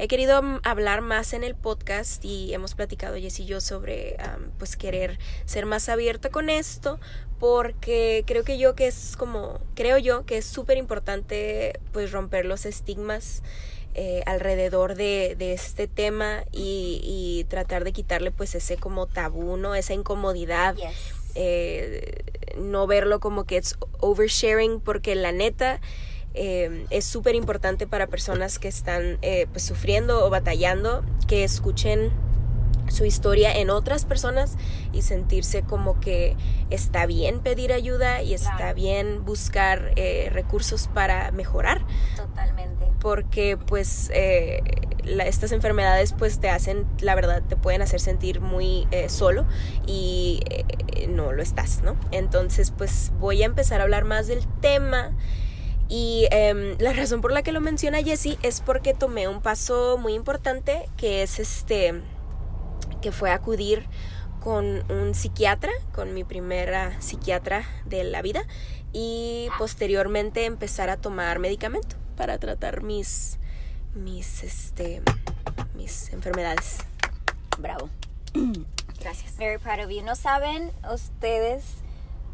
he 0.00 0.08
querido 0.08 0.42
mm, 0.42 0.60
hablar 0.62 1.02
más 1.02 1.34
en 1.34 1.44
el 1.44 1.54
podcast 1.54 2.24
y 2.24 2.54
hemos 2.54 2.74
platicado 2.74 3.16
Jess 3.16 3.38
y 3.40 3.44
yo 3.44 3.60
sobre 3.60 4.16
pues 4.58 4.76
querer 4.76 5.18
ser 5.44 5.66
más 5.66 5.88
abierta 5.90 6.30
con 6.30 6.48
esto 6.48 6.98
porque 7.38 8.24
creo 8.26 8.42
que 8.42 8.58
yo 8.58 8.74
que 8.74 8.86
es 8.86 9.14
como 9.16 9.60
creo 9.74 9.98
yo 9.98 10.24
que 10.24 10.38
es 10.38 10.46
súper 10.46 10.78
importante 10.78 11.78
pues 11.92 12.12
romper 12.12 12.46
los 12.46 12.64
estigmas 12.64 13.42
eh, 13.94 14.22
alrededor 14.24 14.94
de, 14.94 15.36
este 15.38 15.86
tema 15.86 16.44
y, 16.52 17.44
tratar 17.48 17.82
de 17.82 17.92
quitarle 17.92 18.30
pues 18.30 18.54
ese 18.54 18.76
como 18.76 19.08
tabú, 19.08 19.56
¿no? 19.56 19.74
Esa 19.74 19.94
incomodidad. 19.94 20.76
Eh, 21.34 22.22
no 22.56 22.86
verlo 22.86 23.18
como 23.18 23.44
que 23.44 23.56
es 23.56 23.76
oversharing 23.98 24.80
porque 24.80 25.16
la 25.16 25.32
neta 25.32 25.80
Em, 26.34 26.86
es 26.90 27.04
súper 27.04 27.34
importante 27.34 27.88
para 27.88 28.06
personas 28.06 28.60
que 28.60 28.68
están 28.68 29.18
eh, 29.22 29.48
pues, 29.50 29.64
sufriendo 29.64 30.24
o 30.24 30.30
batallando 30.30 31.04
que 31.26 31.42
escuchen 31.42 32.12
su 32.88 33.04
historia 33.04 33.52
en 33.52 33.70
otras 33.70 34.04
personas 34.04 34.56
y 34.92 35.02
sentirse 35.02 35.62
como 35.62 36.00
que 36.00 36.36
está 36.70 37.06
bien 37.06 37.40
pedir 37.40 37.72
ayuda 37.72 38.22
y 38.22 38.34
está 38.34 38.72
bien 38.72 39.24
buscar 39.24 39.92
eh, 39.96 40.28
recursos 40.32 40.88
para 40.88 41.30
mejorar. 41.32 41.82
Totalmente. 42.16 42.86
Porque 43.00 43.56
pues 43.56 44.10
eh, 44.12 44.62
estas 45.04 45.52
enfermedades 45.52 46.12
pues 46.12 46.38
te 46.38 46.50
hacen, 46.50 46.86
la 47.00 47.14
verdad, 47.14 47.42
te 47.48 47.56
pueden 47.56 47.82
hacer 47.82 48.00
sentir 48.00 48.40
muy 48.40 48.86
solo 49.08 49.46
y 49.86 50.42
no 51.08 51.32
lo 51.32 51.42
estás, 51.42 51.82
¿no? 51.82 51.96
Entonces 52.10 52.72
pues 52.76 53.12
voy 53.18 53.42
a 53.42 53.46
empezar 53.46 53.80
a 53.80 53.84
hablar 53.84 54.04
más 54.04 54.26
del 54.26 54.46
tema. 54.60 55.12
Y 55.90 56.28
em, 56.30 56.76
la 56.78 56.92
razón 56.92 57.20
por 57.20 57.32
la 57.32 57.42
que 57.42 57.50
lo 57.50 57.60
menciona 57.60 58.00
Jessie 58.00 58.38
es 58.42 58.60
porque 58.60 58.94
tomé 58.94 59.26
un 59.26 59.42
paso 59.42 59.98
muy 59.98 60.14
importante 60.14 60.88
que 60.96 61.24
es 61.24 61.40
este, 61.40 62.00
que 63.02 63.10
fue 63.10 63.32
acudir 63.32 63.88
con 64.38 64.84
un 64.88 65.16
psiquiatra, 65.16 65.72
con 65.92 66.14
mi 66.14 66.22
primera 66.22 67.00
psiquiatra 67.02 67.64
de 67.86 68.04
la 68.04 68.22
vida 68.22 68.44
y 68.92 69.48
posteriormente 69.58 70.44
empezar 70.44 70.90
a 70.90 70.96
tomar 70.96 71.40
medicamento 71.40 71.96
para 72.16 72.38
tratar 72.38 72.82
mis, 72.82 73.40
mis, 73.96 74.44
este, 74.44 75.02
mis 75.74 76.12
enfermedades. 76.12 76.78
Bravo. 77.58 77.90
Gracias. 79.00 79.36
Very 79.38 79.58
proud 79.58 79.80
of 79.80 79.90
you. 79.90 80.02
No 80.02 80.14
saben 80.14 80.70
ustedes 80.92 81.64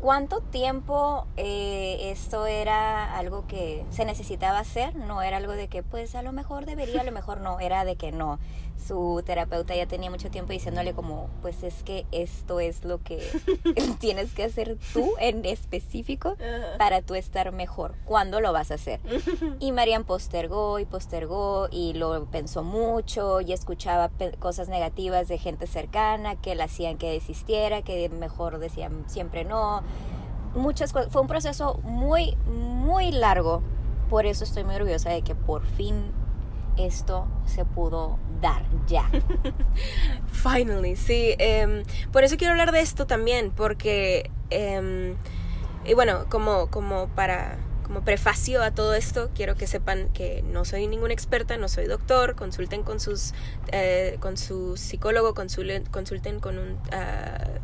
¿Cuánto 0.01 0.41
tiempo 0.41 1.27
eh, 1.37 2.11
esto 2.13 2.47
era 2.47 3.17
algo 3.17 3.47
que 3.47 3.85
se 3.91 4.05
necesitaba 4.05 4.59
hacer? 4.59 4.95
No 4.95 5.23
era 5.23 5.39
algo 5.39 5.53
de 5.53 5.69
que 5.69 5.83
pues 5.83 6.15
a 6.15 6.23
lo 6.23 6.33
mejor 6.33 6.67
debería, 6.67 7.01
a 7.01 7.05
lo 7.05 7.13
mejor 7.13 7.41
no, 7.41 7.61
era 7.61 7.85
de 7.85 7.97
que 7.97 8.13
no 8.13 8.39
su 8.77 9.23
terapeuta 9.25 9.75
ya 9.75 9.87
tenía 9.87 10.11
mucho 10.11 10.31
tiempo 10.31 10.53
diciéndole 10.53 10.93
como, 10.95 11.29
pues 11.43 11.63
es 11.63 11.83
que 11.83 12.07
esto 12.13 12.61
es 12.61 12.85
lo 12.85 13.03
que 13.03 13.21
tienes 13.99 14.33
que 14.33 14.45
hacer 14.45 14.77
tú 14.93 15.13
en 15.19 15.45
específico 15.45 16.37
para 16.79 17.03
tú 17.03 17.15
estar 17.15 17.53
mejor. 17.53 17.95
¿Cuándo 18.05 18.41
lo 18.41 18.53
vas 18.53 18.71
a 18.71 18.75
hacer? 18.75 19.01
Y 19.59 19.73
Marian 19.73 20.05
postergó 20.05 20.79
y 20.79 20.85
postergó 20.85 21.69
y 21.71 21.95
lo 21.95 22.27
pensó 22.27 22.63
mucho 22.63 23.41
y 23.41 23.53
escuchaba 23.53 24.11
cosas 24.39 24.69
negativas 24.69 25.29
de 25.29 25.39
gente 25.39 25.67
cercana 25.67 26.37
que 26.37 26.55
la 26.55 26.65
hacían 26.65 26.99
que 26.99 27.11
desistiera, 27.11 27.83
que 27.83 28.09
mejor 28.09 28.59
decían 28.59 29.05
siempre 29.09 29.45
no. 29.45 29.83
Muchas 30.55 30.93
cosas. 30.93 31.13
Fue 31.13 31.23
un 31.23 31.29
proceso 31.29 31.81
muy, 31.83 32.37
muy 32.47 33.13
largo. 33.13 33.63
Por 34.09 34.27
eso 34.27 34.45
estoy 34.45 34.65
muy 34.65 34.77
orgullosa 34.77 35.11
de 35.11 35.23
que 35.23 35.35
por 35.35 35.65
fin 35.65 36.13
esto 36.79 37.27
se 37.47 37.65
pudo 37.65 38.19
dar 38.41 38.65
ya. 38.87 39.09
Finally, 40.29 40.97
sí. 40.97 41.35
Em, 41.39 41.85
por 42.13 42.25
eso 42.25 42.37
quiero 42.37 42.53
hablar 42.53 42.73
de 42.73 42.81
esto 42.81 43.07
también, 43.07 43.51
porque, 43.51 44.31
em, 44.51 45.17
y 45.85 45.95
bueno, 45.95 46.27
como, 46.29 46.71
como 46.71 47.09
para 47.09 47.59
como 47.83 48.03
prefacio 48.03 48.65
a 48.65 48.73
todo 48.73 48.95
esto, 48.95 49.31
quiero 49.33 49.55
que 49.55 49.69
sepan 49.69 50.09
que 50.09 50.43
no 50.43 50.65
soy 50.65 50.89
ninguna 50.89 51.15
experta, 51.15 51.57
no 51.57 51.69
soy 51.69 51.87
doctor, 51.87 52.35
consulten 52.35 52.83
con 52.83 52.99
sus 52.99 53.33
eh, 53.69 54.17
con 54.19 54.37
su 54.37 54.77
psicólogo, 54.77 55.35
consulten, 55.35 55.85
consulten 55.87 56.41
con 56.41 56.59
un 56.59 56.81
ah, 56.91 57.61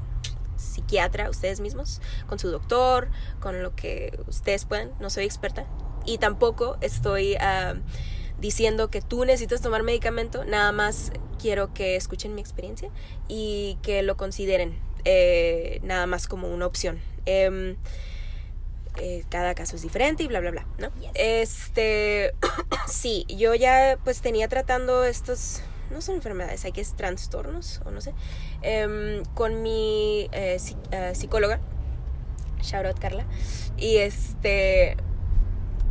psiquiatra 0.57 1.29
ustedes 1.29 1.59
mismos, 1.59 2.01
con 2.29 2.39
su 2.39 2.51
doctor, 2.51 3.09
con 3.41 3.65
lo 3.65 3.75
que 3.75 4.17
ustedes 4.29 4.65
puedan, 4.65 4.93
no 5.01 5.11
soy 5.11 5.25
experta 5.25 5.67
y 6.05 6.19
tampoco 6.19 6.77
estoy 6.81 7.35
uh, 7.35 7.79
diciendo 8.43 8.91
que 8.91 9.01
tú 9.01 9.25
necesitas 9.25 9.63
tomar 9.63 9.83
medicamento, 9.85 10.45
nada 10.45 10.73
más 10.73 11.13
quiero 11.41 11.73
que 11.73 11.97
escuchen 11.97 12.35
mi 12.35 12.43
experiencia 12.43 12.91
y 13.29 13.79
que 13.83 14.03
lo 14.03 14.17
consideren 14.19 14.79
eh, 15.05 15.81
nada 15.83 16.07
más 16.07 16.27
como 16.29 16.49
una 16.49 16.67
opción. 16.67 17.01
Em, 17.25 17.77
eh, 18.99 19.25
cada 19.31 19.55
caso 19.55 19.77
es 19.77 19.83
diferente 19.83 20.25
y 20.25 20.27
bla 20.27 20.41
bla 20.41 20.51
bla, 20.51 20.67
¿no? 20.77 20.91
Este, 21.15 22.35
sí, 22.87 23.25
yo 23.29 23.55
ya 23.55 23.99
pues 24.05 24.21
tenía 24.21 24.49
tratando 24.49 25.05
estos, 25.05 25.63
no 25.91 26.03
son 26.03 26.17
enfermedades, 26.17 26.65
hay 26.67 26.73
que 26.73 26.83
es 26.83 26.95
trastornos 26.95 27.81
o 27.87 27.91
no 27.91 28.01
sé, 28.01 28.13
em, 28.61 29.25
con 29.35 29.63
mi 29.63 30.29
eh, 30.33 30.59
psicóloga 31.15 31.61
Shout 32.63 32.87
out 32.87 32.99
Carla. 32.99 33.27
Y 33.77 33.97
este, 33.97 34.97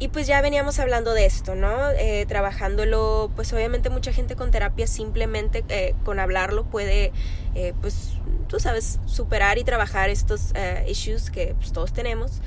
y 0.01 0.07
pues 0.07 0.25
ya 0.25 0.41
veníamos 0.41 0.79
hablando 0.79 1.13
de 1.13 1.27
esto, 1.27 1.53
¿no? 1.53 1.91
Eh, 1.91 2.25
trabajándolo, 2.27 3.29
pues 3.35 3.53
obviamente 3.53 3.91
mucha 3.91 4.11
gente 4.11 4.35
con 4.35 4.49
terapia 4.49 4.87
simplemente 4.87 5.63
eh, 5.69 5.93
con 6.03 6.19
hablarlo 6.19 6.63
puede, 6.63 7.11
eh, 7.53 7.75
pues 7.81 8.13
tú 8.47 8.59
sabes, 8.59 8.99
superar 9.05 9.59
y 9.59 9.63
trabajar 9.63 10.09
estos 10.09 10.53
issues 10.87 11.29
que 11.29 11.53
pues, 11.53 11.71
todos 11.71 11.93
tenemos. 11.93 12.41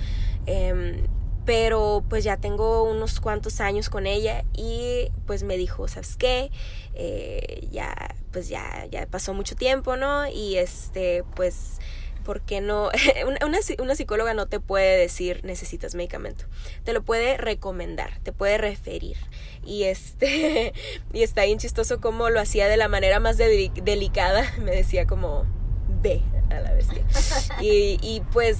Em, 0.47 1.07
pero 1.45 2.03
pues 2.09 2.25
ya 2.25 2.39
tengo 2.39 2.91
unos 2.91 3.21
cuantos 3.21 3.61
años 3.61 3.89
con 3.89 4.09
ella 4.09 4.45
y 4.53 5.13
pues 5.25 5.45
me 5.45 5.57
dijo, 5.57 5.87
¿sabes 5.87 6.17
qué? 6.17 6.51
ya, 7.71 8.17
pues 8.33 8.49
ya, 8.49 8.87
ya 8.91 9.07
pasó 9.07 9.33
mucho 9.33 9.55
tiempo, 9.55 9.97
¿no? 9.97 10.27
Y 10.27 10.57
este, 10.57 11.23
pues 11.37 11.79
porque 12.25 12.61
no, 12.61 12.91
una, 13.27 13.59
una, 13.79 13.95
psicóloga 13.95 14.35
no 14.35 14.47
te 14.47 14.61
puede 14.61 14.99
decir 14.99 15.41
necesitas 15.45 15.95
medicamento, 15.95 16.47
te 16.85 16.93
lo 16.93 17.03
puede 17.03 17.37
recomendar, 17.37 18.19
te 18.23 18.33
puede 18.33 18.59
referir. 18.59 19.17
Y 19.65 19.85
este, 19.85 20.73
y 21.13 21.23
está 21.23 21.45
bien 21.45 21.59
chistoso 21.59 22.01
como 22.01 22.31
lo 22.31 22.41
hacía 22.41 22.69
de 22.69 22.77
la 22.77 22.89
manera 22.89 23.21
más 23.21 23.37
delicada, 23.37 24.53
me 24.59 24.73
decía 24.73 25.07
como, 25.07 25.45
ve 26.03 26.23
a 26.51 26.61
la 26.61 26.73
bestia. 26.73 27.05
Y, 27.61 27.99
y 28.03 28.23
pues 28.33 28.59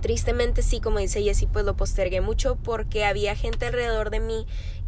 tristemente 0.00 0.62
sí, 0.62 0.80
como 0.80 0.98
dice 0.98 1.22
Jessie, 1.22 1.48
pues 1.48 1.64
lo 1.64 1.76
postergué 1.76 2.20
mucho 2.20 2.56
porque 2.56 3.04
había 3.04 3.34
gente 3.34 3.66
alrededor 3.66 4.10
de 4.10 4.20
mí 4.20 4.46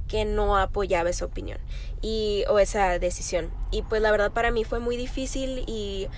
que 0.08 0.24
no 0.24 0.56
apoyaba 0.56 1.10
esa 1.10 1.24
opinión 1.24 1.58
y 2.00 2.44
o 2.48 2.58
esa 2.58 2.98
decisión 2.98 3.50
y 3.70 3.82
pues 3.82 4.02
la 4.02 4.10
verdad 4.10 4.30
para 4.30 4.50
mí 4.50 4.64
fue 4.64 4.78
muy 4.78 4.96
difícil 4.96 5.64
y 5.66 6.08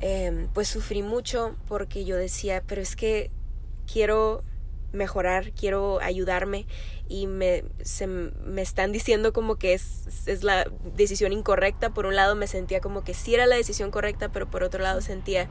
Em, 0.00 0.48
pues 0.48 0.68
sufrí 0.68 1.02
mucho 1.02 1.56
porque 1.66 2.04
yo 2.04 2.16
decía, 2.16 2.62
pero 2.66 2.80
es 2.80 2.94
que 2.94 3.30
quiero 3.90 4.44
mejorar, 4.92 5.52
quiero 5.52 6.00
ayudarme 6.00 6.66
y 7.08 7.26
me, 7.26 7.64
se, 7.82 8.06
me 8.06 8.62
están 8.62 8.92
diciendo 8.92 9.32
como 9.32 9.56
que 9.56 9.74
es, 9.74 10.26
es 10.26 10.42
la 10.42 10.66
decisión 10.96 11.32
incorrecta. 11.32 11.90
Por 11.90 12.06
un 12.06 12.16
lado 12.16 12.36
me 12.36 12.46
sentía 12.46 12.80
como 12.80 13.04
que 13.04 13.14
sí 13.14 13.34
era 13.34 13.46
la 13.46 13.56
decisión 13.56 13.90
correcta, 13.90 14.30
pero 14.30 14.50
por 14.50 14.62
otro 14.62 14.82
lado 14.82 15.00
sentía 15.00 15.48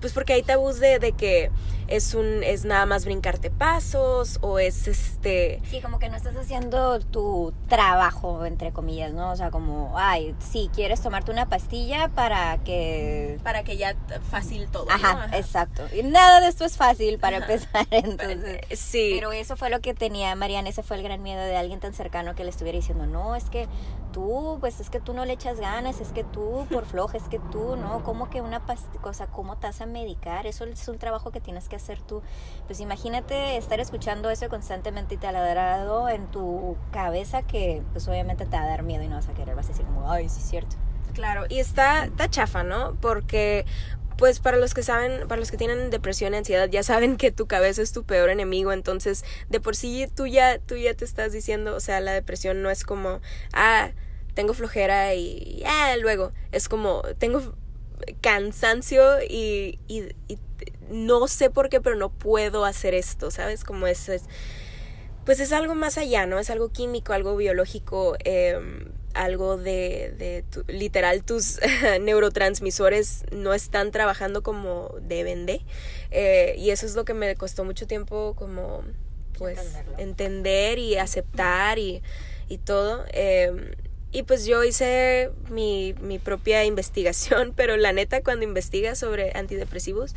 pues 0.00 0.14
porque 0.14 0.32
hay 0.32 0.42
tabús 0.42 0.80
de, 0.80 0.98
de, 0.98 1.12
que 1.12 1.50
es 1.88 2.14
un 2.14 2.42
es 2.42 2.64
nada 2.64 2.86
más 2.86 3.04
brincarte 3.04 3.50
pasos 3.50 4.38
o 4.40 4.58
es 4.58 4.88
este 4.88 5.60
sí 5.68 5.82
como 5.82 5.98
que 5.98 6.08
no 6.08 6.16
estás 6.16 6.34
haciendo 6.36 7.00
tu 7.00 7.52
trabajo 7.68 8.46
entre 8.46 8.72
comillas 8.72 9.12
no 9.12 9.30
o 9.30 9.36
sea 9.36 9.50
como 9.50 9.92
ay 9.98 10.34
sí 10.38 10.70
quieres 10.72 11.02
tomarte 11.02 11.30
una 11.30 11.50
pastilla 11.50 12.08
para 12.08 12.56
que 12.64 13.38
para 13.42 13.62
que 13.62 13.76
ya 13.76 13.94
fácil 14.30 14.68
todo 14.70 14.90
ajá, 14.90 15.28
exacto. 15.36 15.84
Y 15.94 16.02
nada 16.02 16.40
de 16.40 16.48
esto 16.48 16.64
es 16.64 16.76
fácil 16.76 17.18
para 17.18 17.38
empezar 17.38 17.86
entonces. 17.90 18.60
Sí. 18.78 19.12
Pero 19.14 19.32
eso 19.32 19.56
fue 19.56 19.70
lo 19.70 19.80
que 19.80 19.94
tenía 19.94 20.34
Mariana 20.34 20.68
ese 20.68 20.82
fue 20.90 20.96
el 20.96 21.04
gran 21.04 21.22
miedo 21.22 21.40
de 21.40 21.56
alguien 21.56 21.78
tan 21.78 21.94
cercano 21.94 22.34
que 22.34 22.42
le 22.42 22.50
estuviera 22.50 22.74
diciendo 22.74 23.06
no 23.06 23.36
es 23.36 23.48
que 23.48 23.68
tú, 24.10 24.56
pues 24.58 24.80
es 24.80 24.90
que 24.90 24.98
tú 24.98 25.14
no 25.14 25.24
le 25.24 25.34
echas 25.34 25.60
ganas, 25.60 26.00
es 26.00 26.08
que 26.08 26.24
tú 26.24 26.66
por 26.68 26.84
floja, 26.84 27.16
es 27.16 27.28
que 27.28 27.38
tú, 27.38 27.76
¿no? 27.76 28.02
¿Cómo 28.02 28.28
que 28.28 28.40
una 28.40 28.60
cosa, 29.00 29.28
cómo 29.28 29.56
te 29.56 29.68
vas 29.68 29.80
a 29.80 29.86
medicar? 29.86 30.48
Eso 30.48 30.64
es 30.64 30.88
un 30.88 30.98
trabajo 30.98 31.30
que 31.30 31.40
tienes 31.40 31.68
que 31.68 31.76
hacer 31.76 32.00
tú. 32.00 32.22
Pues 32.66 32.80
imagínate 32.80 33.56
estar 33.56 33.78
escuchando 33.78 34.30
eso 34.30 34.48
constantemente 34.48 35.14
y 35.14 35.18
dado 35.18 36.08
en 36.08 36.26
tu 36.26 36.76
cabeza 36.90 37.42
que 37.42 37.84
pues 37.92 38.08
obviamente 38.08 38.44
te 38.44 38.56
va 38.56 38.64
a 38.64 38.66
dar 38.66 38.82
miedo 38.82 39.04
y 39.04 39.06
no 39.06 39.14
vas 39.14 39.28
a 39.28 39.32
querer, 39.32 39.54
vas 39.54 39.66
a 39.66 39.68
decir 39.68 39.86
como, 39.86 40.10
ay, 40.10 40.28
sí 40.28 40.40
es 40.40 40.50
cierto. 40.50 40.74
Claro, 41.12 41.44
y 41.48 41.60
está, 41.60 42.06
está 42.06 42.28
chafa, 42.28 42.64
¿no? 42.64 42.96
Porque 43.00 43.64
pues 44.20 44.38
para 44.38 44.58
los 44.58 44.74
que 44.74 44.82
saben, 44.82 45.26
para 45.28 45.40
los 45.40 45.50
que 45.50 45.56
tienen 45.56 45.88
depresión 45.88 46.34
y 46.34 46.36
ansiedad, 46.36 46.68
ya 46.68 46.82
saben 46.82 47.16
que 47.16 47.32
tu 47.32 47.46
cabeza 47.46 47.80
es 47.80 47.90
tu 47.92 48.04
peor 48.04 48.28
enemigo, 48.28 48.70
entonces 48.70 49.24
de 49.48 49.60
por 49.60 49.74
sí 49.74 50.08
tú 50.14 50.26
ya, 50.26 50.58
tú 50.58 50.76
ya 50.76 50.92
te 50.92 51.06
estás 51.06 51.32
diciendo, 51.32 51.74
o 51.74 51.80
sea, 51.80 52.00
la 52.00 52.12
depresión 52.12 52.60
no 52.60 52.68
es 52.68 52.84
como, 52.84 53.22
ah, 53.54 53.92
tengo 54.34 54.52
flojera 54.52 55.14
y 55.14 55.62
ah, 55.64 55.96
luego, 55.98 56.32
es 56.52 56.68
como, 56.68 57.00
tengo 57.16 57.54
cansancio 58.20 59.22
y, 59.26 59.78
no 60.90 61.26
sé 61.26 61.48
por 61.48 61.70
qué, 61.70 61.80
pero 61.80 61.96
no 61.96 62.10
puedo 62.10 62.66
hacer 62.66 62.92
esto, 62.92 63.30
¿sabes? 63.30 63.64
Como 63.64 63.86
es, 63.86 64.10
es 64.10 64.24
pues 65.24 65.40
es 65.40 65.50
algo 65.52 65.74
más 65.74 65.96
allá, 65.96 66.26
¿no? 66.26 66.38
Es 66.38 66.50
algo 66.50 66.70
químico, 66.72 67.14
algo 67.14 67.36
biológico. 67.36 68.16
Eh, 68.24 68.60
algo 69.14 69.56
de, 69.56 70.14
de 70.18 70.44
literal 70.72 71.22
tus 71.24 71.58
neurotransmisores 72.00 73.24
no 73.32 73.54
están 73.54 73.90
trabajando 73.90 74.42
como 74.42 74.94
deben 75.02 75.46
de 75.46 75.62
eh, 76.10 76.54
y 76.58 76.70
eso 76.70 76.86
es 76.86 76.94
lo 76.94 77.04
que 77.04 77.14
me 77.14 77.34
costó 77.36 77.64
mucho 77.64 77.86
tiempo 77.86 78.34
como 78.36 78.82
pues 79.36 79.58
entender 79.98 80.78
y 80.78 80.96
aceptar 80.96 81.78
y, 81.78 82.02
y 82.48 82.58
todo 82.58 83.04
em, 83.12 83.72
y 84.12 84.24
pues 84.24 84.44
yo 84.44 84.64
hice 84.64 85.30
mi, 85.48 85.94
mi 86.00 86.18
propia 86.18 86.64
investigación 86.64 87.52
pero 87.56 87.76
la 87.76 87.92
neta 87.92 88.22
cuando 88.22 88.44
investigas 88.44 88.98
sobre 88.98 89.32
antidepresivos 89.34 90.14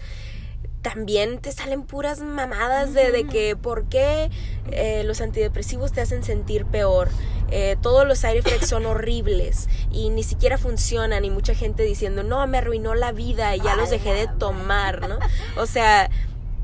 también 0.83 1.39
te 1.39 1.51
salen 1.51 1.83
puras 1.83 2.19
mamadas 2.19 2.93
de, 2.93 3.11
de 3.11 3.25
que 3.25 3.55
por 3.55 3.85
qué 3.85 4.29
eh, 4.69 5.03
los 5.05 5.21
antidepresivos 5.21 5.93
te 5.93 6.01
hacen 6.01 6.23
sentir 6.23 6.65
peor. 6.65 7.09
Eh, 7.49 7.77
todos 7.81 8.05
los 8.05 8.19
side 8.19 8.39
effects 8.39 8.67
son 8.67 8.85
horribles 8.87 9.69
y 9.91 10.09
ni 10.09 10.23
siquiera 10.23 10.57
funcionan 10.57 11.23
y 11.23 11.29
mucha 11.31 11.55
gente 11.55 11.83
diciendo, 11.83 12.21
no, 12.23 12.45
me 12.47 12.57
arruinó 12.57 12.95
la 12.95 13.13
vida 13.13 13.55
y 13.55 13.61
ya 13.61 13.75
los 13.75 13.89
dejé 13.89 14.13
de 14.13 14.27
tomar, 14.27 15.07
¿no? 15.07 15.17
O 15.57 15.65
sea, 15.65 16.09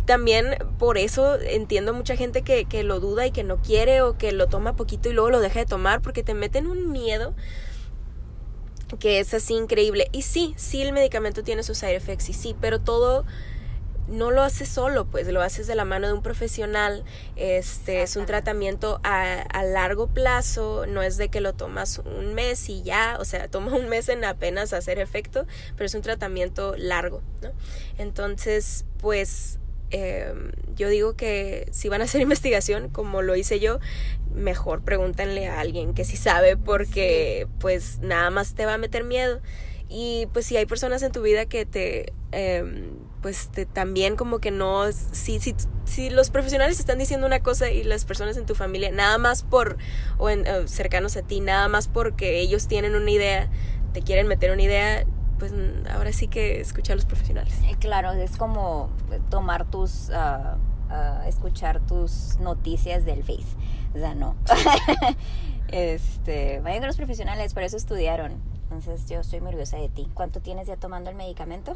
también 0.06 0.58
por 0.78 0.98
eso 0.98 1.40
entiendo 1.40 1.94
mucha 1.94 2.18
gente 2.18 2.42
que, 2.42 2.66
que 2.66 2.84
lo 2.84 3.00
duda 3.00 3.26
y 3.26 3.32
que 3.32 3.46
no 3.46 3.62
quiere 3.62 4.02
o 4.02 4.18
que 4.18 4.34
lo 4.34 4.48
toma 4.48 4.76
poquito 4.76 5.10
y 5.10 5.14
luego 5.14 5.30
lo 5.30 5.40
deja 5.40 5.60
de 5.60 5.66
tomar 5.66 6.02
porque 6.02 6.24
te 6.24 6.34
meten 6.34 6.68
un 6.68 6.92
miedo 6.92 7.34
que 8.98 9.20
es 9.20 9.34
así 9.34 9.54
increíble. 9.54 10.10
Y 10.12 10.24
sí, 10.24 10.54
sí 10.58 10.82
el 10.82 10.92
medicamento 10.92 11.44
tiene 11.44 11.64
sus 11.64 11.78
side 11.78 11.96
effects 11.96 12.30
y 12.30 12.34
sí, 12.34 12.56
pero 12.60 12.80
todo 12.80 13.24
no 14.10 14.32
lo 14.32 14.41
haces 14.41 14.67
solo, 14.69 15.06
pues 15.06 15.28
lo 15.28 15.41
haces 15.41 15.67
de 15.67 15.76
la 15.76 15.86
mano 15.86 16.08
de 16.08 16.13
un 16.13 16.22
profesional. 16.22 17.04
Este 17.36 18.02
es 18.02 18.15
un 18.15 18.26
tratamiento 18.26 19.00
a, 19.04 19.41
a, 19.41 19.63
largo 19.63 20.08
plazo, 20.08 20.86
no 20.88 21.02
es 21.02 21.17
de 21.17 21.30
que 21.30 21.41
lo 21.41 21.54
tomas 21.54 22.00
un 22.00 22.34
mes 22.34 22.69
y 22.69 22.84
ya, 22.84 23.17
o 23.19 23.26
sea, 23.26 23.48
toma 23.52 23.76
un 23.76 23.89
mes 23.89 24.10
en 24.10 24.26
apenas 24.26 24.74
hacer 24.74 25.00
efecto, 25.00 25.45
pero 25.76 25.86
es 25.86 25.95
un 25.95 26.02
tratamiento 26.02 26.76
largo, 26.78 27.22
¿no? 27.41 27.52
Entonces, 27.98 28.86
pues 29.00 29.60
em, 29.91 30.52
yo 30.76 30.89
digo 30.89 31.15
que 31.15 31.67
si 31.72 31.89
van 31.89 32.02
a 32.02 32.06
hacer 32.06 32.22
investigación, 32.22 32.89
como 32.89 33.22
lo 33.22 33.36
hice 33.36 33.60
yo, 33.60 33.80
mejor 34.34 34.82
pregúntenle 34.84 35.48
a 35.48 35.60
alguien 35.60 35.93
que 35.93 36.06
sí 36.06 36.17
sabe, 36.17 36.58
porque 36.58 37.48
pues 37.60 38.00
nada 38.00 38.30
más 38.30 38.56
te 38.56 38.65
va 38.65 38.76
a 38.76 38.78
meter 38.78 39.04
miedo. 39.04 39.41
Y 39.89 40.28
pues 40.34 40.45
si 40.45 40.56
hay 40.56 40.65
personas 40.65 41.02
en 41.02 41.12
tu 41.12 41.21
vida 41.21 41.45
que 41.45 41.65
te 41.65 42.13
eh, 42.32 42.91
pues 43.21 43.49
también 43.73 44.15
como 44.15 44.39
que 44.39 44.52
no, 44.52 44.91
si, 44.91 45.39
si, 45.39 45.56
si 45.86 46.10
los 46.10 46.30
profesionales 46.30 46.80
están 46.80 46.97
diciendo 46.99 47.28
una 47.28 47.41
cosa 47.41 47.69
y 47.69 47.84
las 47.84 48.06
personas 48.06 48.38
en 48.38 48.45
tu 48.45 48.56
familia, 48.56 48.91
nada 48.91 49.17
más 49.17 49.43
por, 49.43 49.78
o 50.17 50.30
en, 50.30 50.45
cercanos 50.67 51.17
a 51.17 51.21
ti, 51.21 51.41
nada 51.41 51.67
más 51.67 51.88
porque 51.88 52.39
ellos 52.39 52.67
tienen 52.67 52.95
una 52.95 53.12
idea, 53.12 53.49
te 53.93 54.02
quieren 54.02 54.28
meter 54.28 54.52
una 54.52 54.62
idea, 54.62 55.06
pues 55.38 55.54
ahora 55.93 56.13
sí 56.13 56.28
que 56.28 56.62
escuchar 56.62 56.93
a 56.93 56.95
los 56.95 57.06
profesionales. 57.06 57.54
Eh, 57.67 57.75
claro, 57.80 58.13
es 58.13 58.38
como 58.38 58.89
tomar 59.30 59.69
tus, 59.69 60.10
uh, 60.10 60.93
uh, 60.93 61.28
escuchar 61.28 61.86
tus 61.86 62.38
noticias 62.39 63.04
del 63.04 63.23
Face, 63.23 63.58
o 63.93 63.97
sea, 63.97 64.15
no. 64.15 64.38
este, 65.67 66.62
vayan 66.62 66.80
con 66.80 66.88
los 66.88 66.97
profesionales, 66.97 67.54
por 67.54 67.63
eso 67.63 67.75
estudiaron. 67.75 68.49
Entonces 68.72 69.10
yo 69.10 69.22
estoy 69.22 69.42
muy 69.42 69.50
orgullosa 69.50 69.78
de 69.78 69.90
ti. 69.90 70.08
¿Cuánto 70.14 70.42
tienes 70.42 70.68
ya 70.68 70.78
tomando 70.78 71.10
el 71.10 71.16
medicamento? 71.16 71.76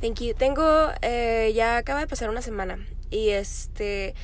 Thank 0.00 0.20
you. 0.20 0.34
Tengo, 0.34 0.90
eh, 1.00 1.52
ya 1.54 1.76
acaba 1.76 2.00
de 2.00 2.06
pasar 2.06 2.30
una 2.30 2.42
semana 2.42 2.78
y 3.10 3.30
este, 3.30 4.14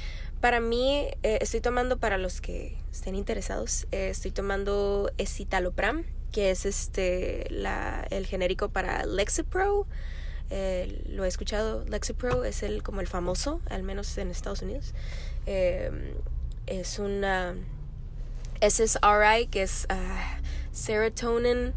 para 0.41 0.61
mí, 0.61 1.09
eh, 1.25 1.39
estoy 1.41 1.61
tomando, 1.61 1.99
para 1.99 2.19
los 2.19 2.41
que 2.41 2.79
estén 2.93 3.17
interesados, 3.17 3.89
eh, 3.91 4.09
estoy 4.11 4.31
tomando 4.31 5.11
escitalopram, 5.19 6.05
que 6.31 6.51
es 6.51 6.67
este, 6.67 7.47
la, 7.51 8.07
el 8.11 8.27
genérico 8.27 8.69
para 8.69 9.05
Lexapro. 9.07 9.87
lo 10.51 11.25
he 11.25 11.29
escuchado, 11.29 11.85
Lexapro 11.85 12.45
es 12.45 12.63
el, 12.63 12.85
como 12.85 13.01
el 13.01 13.09
famoso, 13.09 13.61
al 13.71 13.83
menos 13.83 14.17
en 14.19 14.31
Estados 14.31 14.63
Unidos. 14.63 14.95
es 15.47 16.99
una 17.01 17.57
SSRI, 18.61 19.47
que 19.51 19.63
es 19.63 19.87
uh, 19.91 19.95
serotonin 20.73 21.73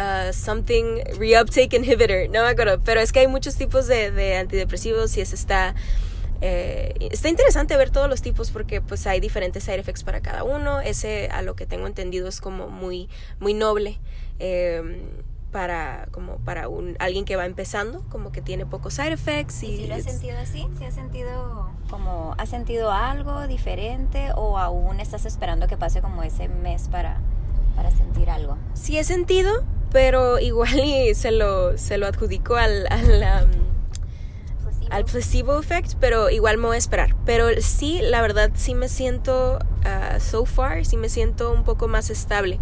Uh, 0.00 0.32
something 0.32 1.02
reuptake 1.18 1.74
inhibitor, 1.74 2.30
no 2.30 2.42
me 2.42 2.48
acuerdo, 2.48 2.80
pero 2.82 3.00
es 3.00 3.12
que 3.12 3.20
hay 3.20 3.26
muchos 3.26 3.56
tipos 3.56 3.86
de, 3.86 4.10
de 4.10 4.36
antidepresivos 4.36 5.14
y 5.18 5.20
es 5.20 5.34
está 5.34 5.74
eh, 6.40 6.94
está 7.12 7.28
interesante 7.28 7.76
ver 7.76 7.90
todos 7.90 8.08
los 8.08 8.22
tipos 8.22 8.50
porque 8.50 8.80
pues 8.80 9.06
hay 9.06 9.20
diferentes 9.20 9.64
side 9.64 9.78
effects 9.78 10.02
para 10.02 10.20
cada 10.20 10.42
uno. 10.44 10.80
Ese 10.80 11.28
a 11.30 11.42
lo 11.42 11.54
que 11.54 11.66
tengo 11.66 11.86
entendido 11.86 12.28
es 12.28 12.40
como 12.40 12.68
muy 12.68 13.08
muy 13.38 13.54
noble. 13.54 13.98
Eh, 14.38 15.02
para 15.52 16.06
como 16.12 16.36
para 16.38 16.68
un 16.68 16.94
alguien 17.00 17.24
que 17.24 17.34
va 17.34 17.44
empezando 17.44 18.04
como 18.08 18.30
que 18.30 18.40
tiene 18.40 18.66
pocos 18.66 18.94
side 18.94 19.12
effects 19.12 19.64
y, 19.64 19.78
si 19.78 19.86
lo 19.88 19.96
has 19.96 20.04
sentido 20.04 20.38
así 20.38 20.64
si 20.78 20.84
has 20.84 20.94
sentido 20.94 21.72
como 21.90 22.36
has 22.38 22.50
sentido 22.50 22.92
algo 22.92 23.48
diferente 23.48 24.30
o 24.36 24.58
aún 24.58 25.00
estás 25.00 25.24
esperando 25.24 25.66
que 25.66 25.76
pase 25.76 26.02
como 26.02 26.22
ese 26.22 26.46
mes 26.48 26.86
para 26.86 27.20
para 27.74 27.90
sentir 27.90 28.30
algo 28.30 28.58
sí 28.74 28.96
he 28.96 29.02
sentido 29.02 29.64
pero 29.92 30.38
igual 30.38 30.78
y 30.84 31.14
se 31.14 31.30
lo 31.30 31.76
se 31.78 31.98
lo 31.98 32.06
adjudico 32.06 32.56
al, 32.56 32.86
al 32.90 33.48
al 34.90 35.04
placebo 35.04 35.58
effect, 35.60 35.94
pero 36.00 36.30
igual 36.30 36.58
me 36.58 36.66
voy 36.66 36.74
a 36.74 36.78
esperar. 36.78 37.14
Pero 37.24 37.48
sí, 37.60 38.00
la 38.02 38.20
verdad, 38.20 38.50
sí 38.54 38.74
me 38.74 38.88
siento, 38.88 39.60
uh, 39.84 40.20
so 40.20 40.44
far, 40.44 40.84
sí 40.84 40.96
me 40.96 41.08
siento 41.08 41.52
un 41.52 41.62
poco 41.64 41.86
más 41.88 42.10
estable. 42.10 42.58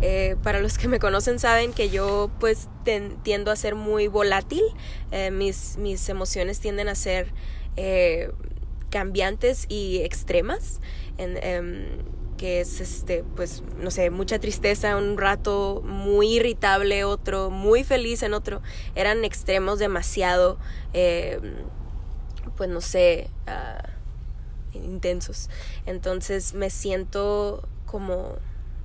Eh, 0.00 0.36
para 0.42 0.60
los 0.60 0.78
que 0.78 0.88
me 0.88 0.98
conocen 0.98 1.38
saben 1.38 1.72
que 1.72 1.88
yo 1.90 2.30
pues 2.40 2.68
tiendo 3.22 3.50
a 3.50 3.56
ser 3.56 3.74
muy 3.74 4.06
volátil. 4.06 4.62
Eh, 5.10 5.30
mis, 5.30 5.76
mis 5.76 6.08
emociones 6.08 6.60
tienden 6.60 6.88
a 6.88 6.94
ser 6.94 7.32
eh, 7.76 8.30
cambiantes 8.90 9.66
y 9.68 9.98
extremas. 10.02 10.80
En, 11.18 11.36
em, 11.42 11.86
que 12.42 12.60
es 12.60 12.80
este 12.80 13.22
pues 13.36 13.62
no 13.78 13.92
sé 13.92 14.10
mucha 14.10 14.40
tristeza 14.40 14.96
un 14.96 15.16
rato 15.16 15.80
muy 15.86 16.38
irritable 16.38 17.04
otro 17.04 17.50
muy 17.50 17.84
feliz 17.84 18.24
en 18.24 18.34
otro 18.34 18.62
eran 18.96 19.24
extremos 19.24 19.78
demasiado 19.78 20.58
eh, 20.92 21.38
pues 22.56 22.68
no 22.68 22.80
sé 22.80 23.30
uh, 23.46 24.76
intensos. 24.76 25.50
Entonces 25.86 26.54
me 26.54 26.70
siento 26.70 27.68
como 27.86 28.36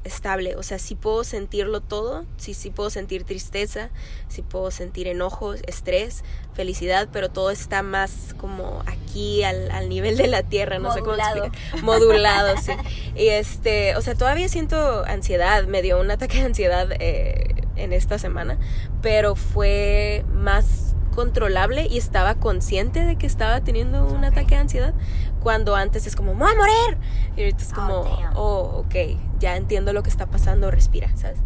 estable, 0.08 0.56
o 0.56 0.64
sea, 0.64 0.80
sí 0.80 0.96
puedo 0.96 1.24
sentirlo 1.24 1.82
todo, 1.82 2.26
sí, 2.38 2.54
sí 2.54 2.70
puedo 2.70 2.90
sentir 2.90 3.24
tristeza, 3.24 3.90
sí 4.28 4.42
puedo 4.42 4.72
sentir 4.72 5.08
enojo, 5.08 5.54
estrés, 5.54 6.24
felicidad, 6.54 7.10
pero 7.12 7.30
todo 7.30 7.52
está 7.52 7.84
más 7.84 8.34
como 8.38 8.82
aquí 8.86 9.44
al, 9.44 9.70
al 9.72 9.90
nivel 9.90 10.18
de 10.18 10.28
la 10.28 10.44
tierra, 10.44 10.80
no 10.80 10.94
sé 10.94 11.02
cómo 11.02 11.16
explicar, 11.16 11.52
modulado, 11.84 12.56
sí. 12.58 12.72
Y 13.16 13.28
este, 13.28 13.96
o 13.96 14.02
sea, 14.02 14.16
todavía 14.16 14.50
siento 14.50 15.06
ansiedad, 15.06 15.66
me 15.66 15.82
dio 15.82 16.00
un 16.00 16.10
ataque 16.10 16.38
de 16.38 16.44
ansiedad 16.44 16.88
eh, 17.00 17.54
en 17.76 17.94
esta 17.94 18.18
semana, 18.18 18.58
pero 19.02 19.36
fue 19.36 20.26
más 20.34 20.96
controlable 21.18 21.88
y 21.90 21.98
estaba 21.98 22.36
consciente 22.36 23.04
de 23.04 23.16
que 23.16 23.26
estaba 23.26 23.62
teniendo 23.62 24.06
un 24.06 24.24
ataque 24.24 24.54
de 24.54 24.62
ansiedad 24.62 24.94
cuando 25.42 25.76
antes 25.76 26.06
es 26.06 26.16
como, 26.16 26.36
¡me 26.36 26.44
voy 26.44 26.54
a 26.54 26.56
morir! 26.56 26.98
Y 27.36 27.42
ahorita 27.42 27.64
es 27.64 27.74
como, 27.74 28.02
oh, 28.02 28.30
oh, 28.36 28.84
ok, 28.86 28.96
ya 29.40 29.56
entiendo 29.56 29.94
lo 29.94 30.04
que 30.04 30.10
está 30.10 30.28
pasando, 30.28 30.72
respira, 30.72 31.16
¿sabes? 31.16 31.40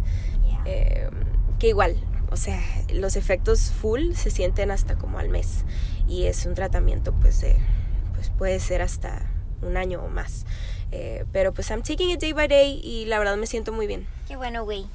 Eh, 0.64 1.10
que 1.58 1.68
igual, 1.68 1.96
o 2.30 2.36
sea, 2.36 2.60
los 2.92 3.16
efectos 3.16 3.70
full 3.70 4.14
se 4.14 4.30
sienten 4.30 4.70
hasta 4.70 4.96
como 4.96 5.18
al 5.18 5.28
mes 5.28 5.64
y 6.08 6.24
es 6.24 6.46
un 6.46 6.54
tratamiento 6.54 7.12
pues, 7.12 7.40
de, 7.40 7.56
pues 8.14 8.30
puede 8.30 8.60
ser 8.60 8.82
hasta 8.82 9.30
un 9.62 9.76
año 9.76 10.02
o 10.02 10.08
más. 10.08 10.44
Eh, 10.90 11.24
pero 11.32 11.52
pues 11.52 11.70
I'm 11.70 11.82
taking 11.82 12.10
it 12.10 12.20
day 12.20 12.32
by 12.32 12.48
day 12.48 12.80
y 12.82 13.06
la 13.06 13.18
verdad 13.18 13.36
me 13.36 13.46
siento 13.46 13.72
muy 13.72 13.86
bien. 13.86 14.06
Qué 14.28 14.36
bueno, 14.36 14.64
güey. 14.64 14.86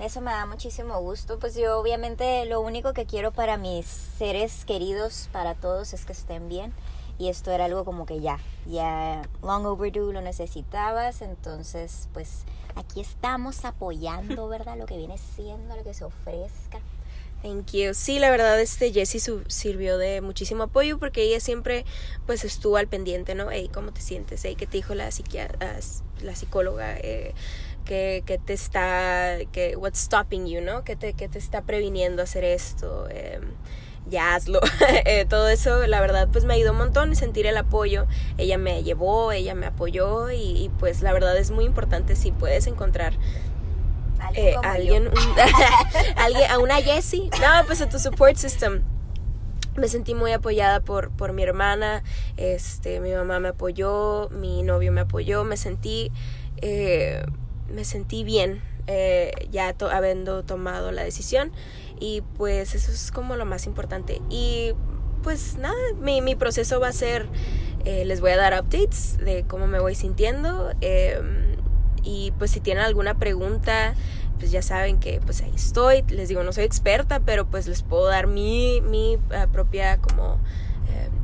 Eso 0.00 0.20
me 0.20 0.30
da 0.30 0.46
muchísimo 0.46 1.00
gusto. 1.00 1.38
Pues 1.38 1.54
yo 1.54 1.78
obviamente 1.78 2.44
lo 2.46 2.60
único 2.60 2.92
que 2.92 3.06
quiero 3.06 3.32
para 3.32 3.56
mis 3.56 3.86
seres 3.86 4.64
queridos, 4.64 5.28
para 5.32 5.54
todos, 5.54 5.92
es 5.92 6.04
que 6.04 6.12
estén 6.12 6.48
bien. 6.48 6.72
Y 7.18 7.28
esto 7.28 7.50
era 7.50 7.64
algo 7.64 7.84
como 7.84 8.06
que 8.06 8.20
ya, 8.20 8.38
ya 8.66 9.22
long 9.42 9.66
overdue 9.66 10.12
lo 10.12 10.20
necesitabas. 10.20 11.20
Entonces, 11.22 12.08
pues 12.12 12.44
aquí 12.76 13.00
estamos 13.00 13.64
apoyando, 13.64 14.48
¿verdad? 14.48 14.76
Lo 14.78 14.86
que 14.86 14.96
viene 14.96 15.18
siendo, 15.18 15.76
lo 15.76 15.82
que 15.82 15.94
se 15.94 16.04
ofrezca. 16.04 16.80
Thank 17.42 17.70
you. 17.72 17.94
Sí, 17.94 18.18
la 18.18 18.30
verdad, 18.30 18.60
este 18.60 18.92
Jessie 18.92 19.20
sirvió 19.46 19.96
de 19.96 20.20
muchísimo 20.20 20.64
apoyo 20.64 20.98
porque 20.98 21.22
ella 21.22 21.38
siempre 21.38 21.84
pues 22.26 22.44
estuvo 22.44 22.76
al 22.76 22.88
pendiente, 22.88 23.36
¿no? 23.36 23.50
Hey, 23.52 23.70
¿cómo 23.72 23.92
te 23.92 24.00
sientes? 24.00 24.44
Hey, 24.44 24.56
¿qué 24.56 24.66
te 24.66 24.78
dijo 24.78 24.94
la, 24.96 25.08
la 26.22 26.34
psicóloga? 26.34 26.96
Eh, 26.96 27.34
que, 27.88 28.40
te 28.44 28.52
está, 28.52 29.38
que, 29.50 29.76
what's 29.76 30.00
stopping 30.00 30.46
you, 30.46 30.60
¿no? 30.60 30.84
Que 30.84 30.94
te, 30.94 31.14
que 31.14 31.28
te 31.28 31.38
está 31.38 31.62
previniendo 31.62 32.22
hacer 32.22 32.44
esto, 32.44 33.08
em, 33.08 33.52
ya 34.06 34.34
hazlo. 34.34 34.60
Eh, 35.04 35.24
todo 35.26 35.48
eso, 35.48 35.86
la 35.86 36.00
verdad, 36.00 36.28
pues 36.30 36.44
me 36.44 36.54
ayudó 36.54 36.72
un 36.72 36.78
montón 36.78 37.16
sentir 37.16 37.46
el 37.46 37.56
apoyo. 37.56 38.06
Ella 38.36 38.58
me 38.58 38.82
llevó, 38.82 39.32
ella 39.32 39.54
me 39.54 39.66
apoyó 39.66 40.30
y, 40.30 40.70
pues 40.78 41.02
la 41.02 41.12
verdad 41.12 41.36
es 41.36 41.50
muy 41.50 41.64
importante 41.64 42.16
si 42.16 42.32
puedes 42.32 42.66
encontrar 42.66 43.14
alguien, 44.18 44.46
eh, 44.46 44.56
alguien, 44.62 45.10
alguien, 46.16 46.50
a 46.50 46.58
una 46.58 46.76
Jessie, 46.76 47.30
no, 47.40 47.66
pues 47.66 47.80
a 47.80 47.88
tu 47.88 47.98
support 47.98 48.36
system 48.36 48.82
me 49.76 49.88
sentí 49.88 50.14
muy 50.14 50.32
apoyada 50.32 50.80
por, 50.80 51.10
por 51.10 51.32
mi 51.32 51.44
hermana, 51.44 52.02
este, 52.36 53.00
mi 53.00 53.12
mamá 53.12 53.38
me 53.38 53.48
apoyó, 53.48 54.28
mi 54.30 54.62
novio 54.62 54.90
me 54.92 55.02
apoyó, 55.02 55.44
me 55.44 55.56
sentí 55.56 56.10
eh, 56.60 57.24
me 57.68 57.84
sentí 57.84 58.24
bien 58.24 58.60
eh, 58.90 59.32
ya 59.50 59.74
habiendo 59.92 60.42
tomado 60.44 60.92
la 60.92 61.04
decisión 61.04 61.52
y 62.00 62.22
pues 62.38 62.74
eso 62.74 62.90
es 62.90 63.12
como 63.12 63.36
lo 63.36 63.44
más 63.44 63.66
importante 63.66 64.22
y 64.30 64.72
pues 65.22 65.58
nada, 65.58 65.76
mi, 66.00 66.22
mi 66.22 66.34
proceso 66.36 66.80
va 66.80 66.88
a 66.88 66.92
ser, 66.92 67.28
eh, 67.84 68.06
les 68.06 68.22
voy 68.22 68.30
a 68.30 68.38
dar 68.38 68.54
updates 68.54 69.18
de 69.18 69.44
cómo 69.46 69.66
me 69.66 69.78
voy 69.78 69.94
sintiendo 69.94 70.72
em, 70.80 71.56
y 72.02 72.32
pues 72.38 72.50
si 72.50 72.60
tienen 72.60 72.82
alguna 72.82 73.18
pregunta 73.18 73.94
pues 74.38 74.52
ya 74.52 74.62
saben 74.62 75.00
que 75.00 75.20
pues 75.20 75.42
ahí 75.42 75.52
estoy, 75.54 76.02
les 76.08 76.30
digo 76.30 76.42
no 76.42 76.54
soy 76.54 76.64
experta 76.64 77.20
pero 77.20 77.44
pues 77.46 77.68
les 77.68 77.82
puedo 77.82 78.06
dar 78.06 78.26
mi, 78.26 78.80
mi 78.80 79.18
eh, 79.30 79.46
propia 79.52 79.98
como 79.98 80.38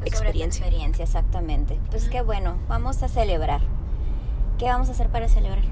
experiencia. 0.05 0.66
experiencia, 0.66 1.05
exactamente. 1.05 1.79
Pues 1.90 2.11
qué 2.11 2.20
bueno, 2.20 2.59
vamos 2.68 3.03
a 3.03 3.09
celebrar. 3.09 3.62
¿Qué 4.59 4.66
vamos 4.66 4.90
a 4.90 4.92
hacer 4.92 5.09
para 5.09 5.29
celebrar? 5.29 5.64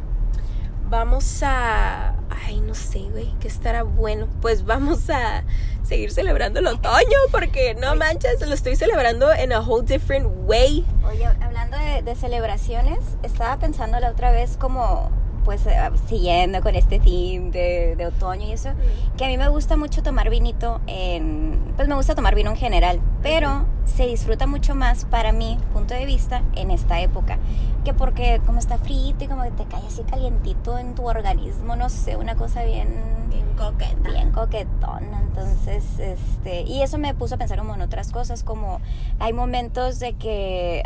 Vamos 0.92 1.42
a... 1.42 2.14
Ay, 2.46 2.60
no 2.60 2.74
sé, 2.74 3.00
güey, 3.10 3.32
que 3.40 3.48
estará 3.48 3.82
bueno. 3.82 4.28
Pues 4.42 4.66
vamos 4.66 5.08
a 5.08 5.42
seguir 5.82 6.12
celebrando 6.12 6.60
el 6.60 6.66
otoño 6.66 7.18
porque 7.30 7.74
no 7.74 7.96
manches, 7.96 8.46
lo 8.46 8.54
estoy 8.54 8.76
celebrando 8.76 9.32
en 9.32 9.54
a 9.54 9.60
whole 9.60 9.86
different 9.86 10.26
way. 10.46 10.84
Oye, 11.08 11.24
hablando 11.40 11.78
de, 11.78 12.02
de 12.02 12.14
celebraciones, 12.14 12.98
estaba 13.22 13.56
pensando 13.56 13.98
la 14.00 14.10
otra 14.10 14.32
vez 14.32 14.58
como 14.58 15.10
pues 15.46 15.66
eh, 15.66 15.76
siguiendo 16.08 16.60
con 16.60 16.76
este 16.76 17.00
team 17.00 17.50
de, 17.50 17.96
de, 17.96 18.06
otoño 18.06 18.46
y 18.46 18.52
eso, 18.52 18.70
que 19.16 19.24
a 19.24 19.28
mí 19.28 19.36
me 19.36 19.48
gusta 19.48 19.76
mucho 19.76 20.02
tomar 20.02 20.30
vinito 20.30 20.80
en, 20.86 21.58
pues 21.74 21.88
me 21.88 21.96
gusta 21.96 22.14
tomar 22.14 22.34
vino 22.36 22.50
en 22.50 22.56
general, 22.56 23.00
pero 23.22 23.66
se 23.84 24.06
disfruta 24.06 24.46
mucho 24.46 24.74
más 24.74 25.04
para 25.04 25.32
mi 25.32 25.58
punto 25.72 25.94
de 25.94 26.06
vista 26.06 26.42
en 26.54 26.70
esta 26.70 27.00
época, 27.00 27.38
que 27.84 27.94
porque 27.94 28.40
como 28.46 28.58
está 28.58 28.78
frito 28.78 29.24
y 29.24 29.28
como 29.28 29.42
que 29.42 29.50
te 29.50 29.64
cae 29.64 29.86
así 29.86 30.02
calientito 30.02 30.78
en 30.78 30.94
tu 30.94 31.08
organismo, 31.08 31.76
no 31.76 31.88
sé, 31.88 32.16
una 32.16 32.36
cosa 32.36 32.64
bien 32.64 33.22
bien 33.28 33.46
coqueta. 33.56 34.10
Bien 34.10 34.30
coquetona, 34.30 35.20
entonces, 35.20 35.84
este, 35.98 36.62
y 36.62 36.82
eso 36.82 36.98
me 36.98 37.14
puso 37.14 37.36
a 37.36 37.38
pensar 37.38 37.58
como 37.58 37.74
en 37.74 37.82
otras 37.82 38.12
cosas, 38.12 38.42
como 38.42 38.80
hay 39.18 39.32
momentos 39.32 39.98
de 39.98 40.14
que 40.14 40.82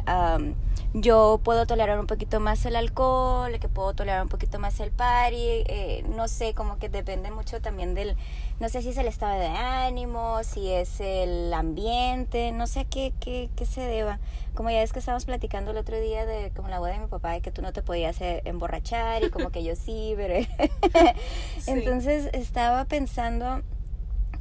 yo 0.95 1.41
puedo 1.43 1.67
tolerar 1.67 1.99
un 1.99 2.07
poquito 2.07 2.41
más 2.41 2.65
el 2.65 2.77
alcohol, 2.77 3.59
que 3.59 3.69
puedo 3.69 3.95
tolerar 3.95 4.23
un 4.23 4.29
poquito 4.29 4.59
más 4.59 4.81
el 4.81 4.91
party, 4.91 5.37
eh, 5.37 6.05
no 6.15 6.29
sé, 6.29 6.55
como 6.55 6.79
que 6.79 6.89
depende 6.89 7.31
mucho 7.31 7.61
también 7.61 7.95
del, 7.95 8.17
no 8.61 8.69
sé 8.69 8.83
si 8.83 8.91
es 8.91 8.97
el 8.97 9.07
estado 9.07 9.39
de 9.39 9.49
ánimo, 9.49 10.43
si 10.43 10.71
es 10.71 11.01
el 11.01 11.53
ambiente, 11.53 12.53
no 12.53 12.67
sé 12.67 12.87
qué, 12.87 13.13
qué, 13.21 13.51
qué 13.55 13.67
se 13.67 13.83
deba. 13.83 14.19
Como 14.55 14.71
ya 14.71 14.83
es 14.83 14.93
que 14.93 14.99
estábamos 14.99 15.27
platicando 15.27 15.73
el 15.73 15.77
otro 15.77 16.01
día 16.01 16.25
de 16.25 16.51
como 16.57 16.69
la 16.69 16.79
boda 16.79 16.93
de 16.93 17.01
mi 17.01 17.07
papá, 17.07 17.33
de 17.33 17.43
que 17.43 17.51
tú 17.51 17.61
no 17.61 17.73
te 17.73 17.83
podías 17.83 18.21
eh, 18.21 18.43
emborrachar 18.45 19.23
y 19.23 19.31
como 19.31 19.51
que 19.51 19.63
yo 19.63 19.77
sí, 19.77 20.15
pero... 20.17 20.35
Entonces 21.67 22.31
estaba 22.33 22.87
pensando 22.87 23.63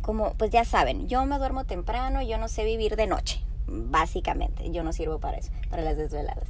como, 0.02 0.34
pues 0.36 0.52
ya 0.52 0.64
saben, 0.64 1.08
yo 1.08 1.26
me 1.26 1.38
duermo 1.38 1.66
temprano, 1.66 2.22
yo 2.22 2.38
no 2.38 2.48
sé 2.48 2.64
vivir 2.64 2.96
de 2.96 3.08
noche 3.08 3.46
básicamente. 3.68 4.72
Yo 4.72 4.84
no 4.84 4.94
sirvo 4.94 5.20
para 5.20 5.38
eso, 5.38 5.52
para 5.70 5.84
las 5.84 5.98
desveladas. 5.98 6.50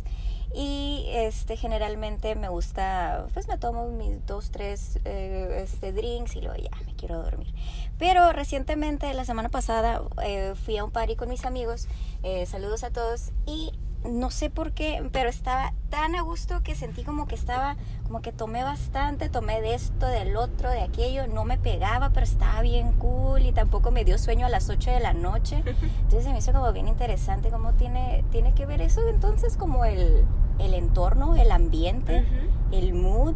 Y 0.58 1.08
este, 1.10 1.58
generalmente 1.58 2.34
me 2.36 2.48
gusta, 2.48 3.28
pues 3.34 3.50
me 3.50 3.58
tomo 3.58 3.90
mis 3.90 4.26
dos, 4.26 4.52
tres 4.52 5.00
eh, 5.04 5.62
este, 5.62 5.92
drinks 5.92 6.38
y 6.38 6.42
luego 6.42 6.56
ya 6.56 6.72
me 6.86 6.96
quiero 6.96 7.22
dormir. 7.22 7.54
Pero 8.00 8.32
recientemente, 8.32 9.14
la 9.14 9.26
semana 9.26 9.50
pasada, 9.50 10.02
eh, 10.24 10.54
fui 10.56 10.78
a 10.78 10.86
un 10.86 10.92
party 10.92 11.18
con 11.18 11.28
mis 11.28 11.44
amigos. 11.44 11.90
Eh, 12.24 12.46
saludos 12.46 12.86
a 12.86 12.90
todos. 12.90 13.34
Y 13.46 13.74
no 14.10 14.32
sé 14.32 14.50
por 14.50 14.72
qué, 14.72 15.08
pero 15.12 15.30
estaba 15.30 15.74
tan 15.90 16.16
a 16.16 16.22
gusto 16.22 16.62
que 16.64 16.76
sentí 16.76 17.04
como 17.04 17.28
que 17.28 17.36
estaba, 17.36 17.76
como 18.04 18.22
que 18.22 18.32
tomé 18.32 18.64
bastante, 18.64 19.30
tomé 19.30 19.62
de 19.62 19.74
esto, 19.74 20.08
del 20.08 20.36
otro, 20.36 20.70
de 20.70 20.82
aquello, 20.82 21.28
no 21.28 21.46
me 21.46 21.58
pegaba, 21.58 22.12
pero 22.12 22.26
estaba 22.26 22.62
bien 22.62 22.94
cool 22.94 23.46
y 23.46 23.52
tampoco 23.52 23.92
me 23.92 24.04
dio 24.06 24.18
sueño 24.18 24.46
a 24.46 24.50
las 24.50 24.70
8 24.70 24.92
de 24.92 25.00
la 25.00 25.14
noche. 25.14 25.64
Entonces 26.02 26.24
se 26.24 26.32
me 26.32 26.40
hizo 26.40 26.52
como 26.52 26.72
bien 26.74 26.88
interesante 26.88 27.50
cómo 27.50 27.74
tiene, 27.74 28.24
tiene 28.32 28.54
que 28.54 28.66
ver 28.66 28.82
eso 28.82 29.08
entonces 29.10 29.58
como 29.58 29.86
el, 29.86 30.26
el 30.60 30.74
entorno, 30.74 31.36
el 31.36 31.52
ambiente, 31.52 32.26
el 32.72 32.94
mood. 32.94 33.36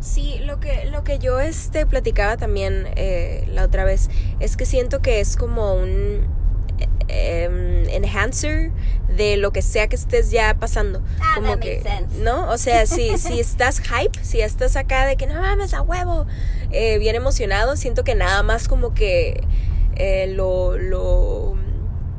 Sí, 0.00 0.38
lo 0.44 0.60
que, 0.60 0.84
lo 0.86 1.02
que 1.02 1.18
yo 1.18 1.40
este, 1.40 1.86
platicaba 1.86 2.36
también 2.36 2.86
eh, 2.96 3.44
la 3.48 3.64
otra 3.64 3.84
vez 3.84 4.10
es 4.38 4.56
que 4.56 4.66
siento 4.66 5.00
que 5.00 5.20
es 5.20 5.36
como 5.36 5.74
un 5.74 6.26
em, 7.08 7.88
enhancer 7.88 8.70
de 9.08 9.36
lo 9.36 9.52
que 9.52 9.62
sea 9.62 9.86
que 9.88 9.96
estés 9.96 10.30
ya 10.30 10.54
pasando. 10.58 11.02
Ah, 11.20 11.32
como 11.36 11.48
that 11.52 11.58
que, 11.60 11.76
makes 11.84 11.96
sense. 11.98 12.18
¿no? 12.22 12.50
O 12.50 12.58
sea, 12.58 12.86
si, 12.86 13.16
si 13.18 13.40
estás 13.40 13.80
hype, 13.80 14.18
si 14.22 14.40
estás 14.40 14.76
acá 14.76 15.06
de 15.06 15.16
que 15.16 15.26
no 15.26 15.34
mames 15.40 15.74
a 15.74 15.82
huevo, 15.82 16.26
eh, 16.70 16.98
bien 16.98 17.14
emocionado, 17.16 17.76
siento 17.76 18.04
que 18.04 18.14
nada 18.14 18.42
más 18.42 18.68
como 18.68 18.94
que 18.94 19.42
eh, 19.96 20.26
lo, 20.34 20.76
lo, 20.78 21.54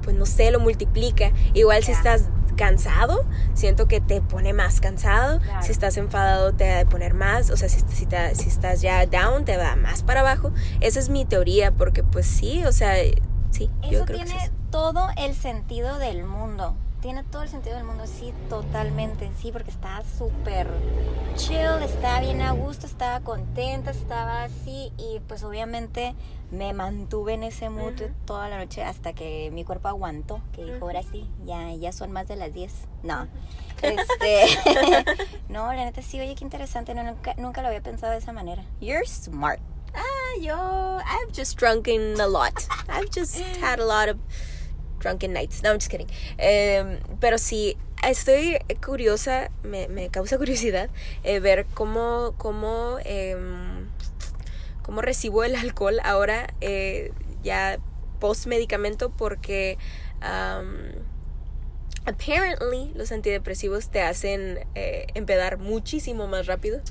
pues 0.04 0.16
no 0.16 0.26
sé, 0.26 0.52
lo 0.52 0.60
multiplica. 0.60 1.32
Igual 1.54 1.84
si 1.84 1.92
estás 1.92 2.26
cansado, 2.56 3.26
siento 3.54 3.86
que 3.90 4.00
te 4.00 4.22
pone 4.22 4.54
más 4.54 4.80
cansado. 4.80 5.40
Claro. 5.42 5.62
Si 5.66 5.74
estás 5.74 5.98
enfadado, 5.98 6.54
te 6.54 6.74
va 6.74 6.80
a 6.80 6.86
poner 6.86 7.14
más. 7.14 7.50
O 7.50 7.58
sea, 7.58 7.68
si, 7.68 7.82
si, 7.94 8.06
te- 8.06 8.34
si 8.36 8.48
estás 8.48 8.80
ya 8.82 9.06
down, 9.08 9.44
te 9.44 9.58
va 9.58 9.76
más 9.76 10.04
para 10.04 10.22
abajo. 10.22 10.54
Esa 10.80 11.00
es 11.00 11.10
mi 11.10 11.26
teoría, 11.26 11.72
porque 11.72 12.02
pues 12.04 12.26
sí, 12.26 12.64
o 12.66 12.72
sea, 12.72 12.94
sí, 13.56 13.70
yo 13.84 14.00
Eso 14.00 14.06
que 14.06 14.14
tiene 14.14 14.52
todo 14.70 15.08
el 15.18 15.34
sentido 15.34 15.98
del 15.98 16.24
mundo. 16.24 16.76
Tiene 17.02 17.24
todo 17.24 17.44
el 17.44 17.50
sentido 17.50 17.76
del 17.76 17.84
mundo, 17.84 18.08
sí, 18.08 18.34
totalmente, 18.50 19.30
sí, 19.38 19.52
porque 19.52 19.70
estaba 19.70 20.02
súper 20.18 20.68
chill, 21.36 21.84
estaba 21.84 22.20
bien 22.20 22.42
a 22.42 22.52
gusto, 22.52 22.88
estaba 22.88 23.20
contenta, 23.20 23.92
estaba 23.92 24.44
así 24.44 24.92
y 24.98 25.20
pues 25.28 25.44
obviamente 25.44 26.16
me 26.50 26.74
mantuve 26.74 27.36
en 27.36 27.44
ese 27.44 27.70
mood 27.70 27.94
toda 28.26 28.50
la 28.50 28.58
noche 28.58 28.84
hasta 28.84 29.14
que 29.14 29.52
mi 29.52 29.64
cuerpo 29.64 29.88
aguantó, 29.88 30.42
que 30.52 30.66
dijo, 30.66 30.86
ahora 30.86 31.04
sí, 31.04 31.30
ya, 31.46 31.72
ya 31.76 31.92
son 31.92 32.12
más 32.12 32.28
de 32.28 32.38
las 32.38 32.52
10. 32.54 32.74
No, 33.04 33.28
este, 33.84 34.46
no, 35.50 35.72
la 35.74 35.86
neta 35.86 36.02
sí, 36.02 36.20
oye, 36.20 36.34
qué 36.34 36.44
interesante, 36.44 36.96
no, 36.96 37.04
nunca, 37.04 37.36
nunca 37.38 37.62
lo 37.62 37.68
había 37.68 37.82
pensado 37.82 38.14
de 38.14 38.18
esa 38.18 38.34
manera. 38.34 38.64
You're 38.82 39.06
smart. 39.06 39.60
Ah, 39.96 40.36
yo, 40.40 41.00
I've 41.06 41.32
just 41.32 41.58
drunken 41.58 42.20
a 42.20 42.28
lot. 42.28 42.68
I've 42.90 43.10
just 43.10 43.40
had 43.62 43.80
a 43.80 43.86
lot 43.86 44.10
of 44.10 44.18
drunken 45.00 45.34
nights. 45.34 45.62
No, 45.64 45.72
I'm 45.72 45.78
just 45.78 45.90
kidding. 45.90 46.10
Em, 46.38 47.00
pero 47.20 47.38
sí, 47.38 47.78
estoy 48.04 48.58
curiosa, 48.84 49.50
me, 49.64 49.88
me 49.88 50.10
causa 50.10 50.38
curiosidad 50.42 50.90
eh, 51.24 51.40
ver 51.40 51.66
cómo, 51.74 52.34
cómo, 52.38 52.98
em, 53.06 53.90
cómo 54.82 55.02
recibo 55.02 55.44
el 55.44 55.56
alcohol 55.56 56.00
ahora 56.04 56.54
eh, 56.62 57.12
ya 57.44 57.80
post 58.20 58.48
medicamento 58.48 59.10
porque 59.12 59.78
am, 60.22 60.92
apparently 62.06 62.92
los 62.96 63.12
antidepresivos 63.12 63.90
te 63.90 64.02
hacen 64.02 64.60
eh, 64.76 65.08
empedar 65.16 65.58
muchísimo 65.58 66.28
más 66.28 66.46
rápido 66.46 66.82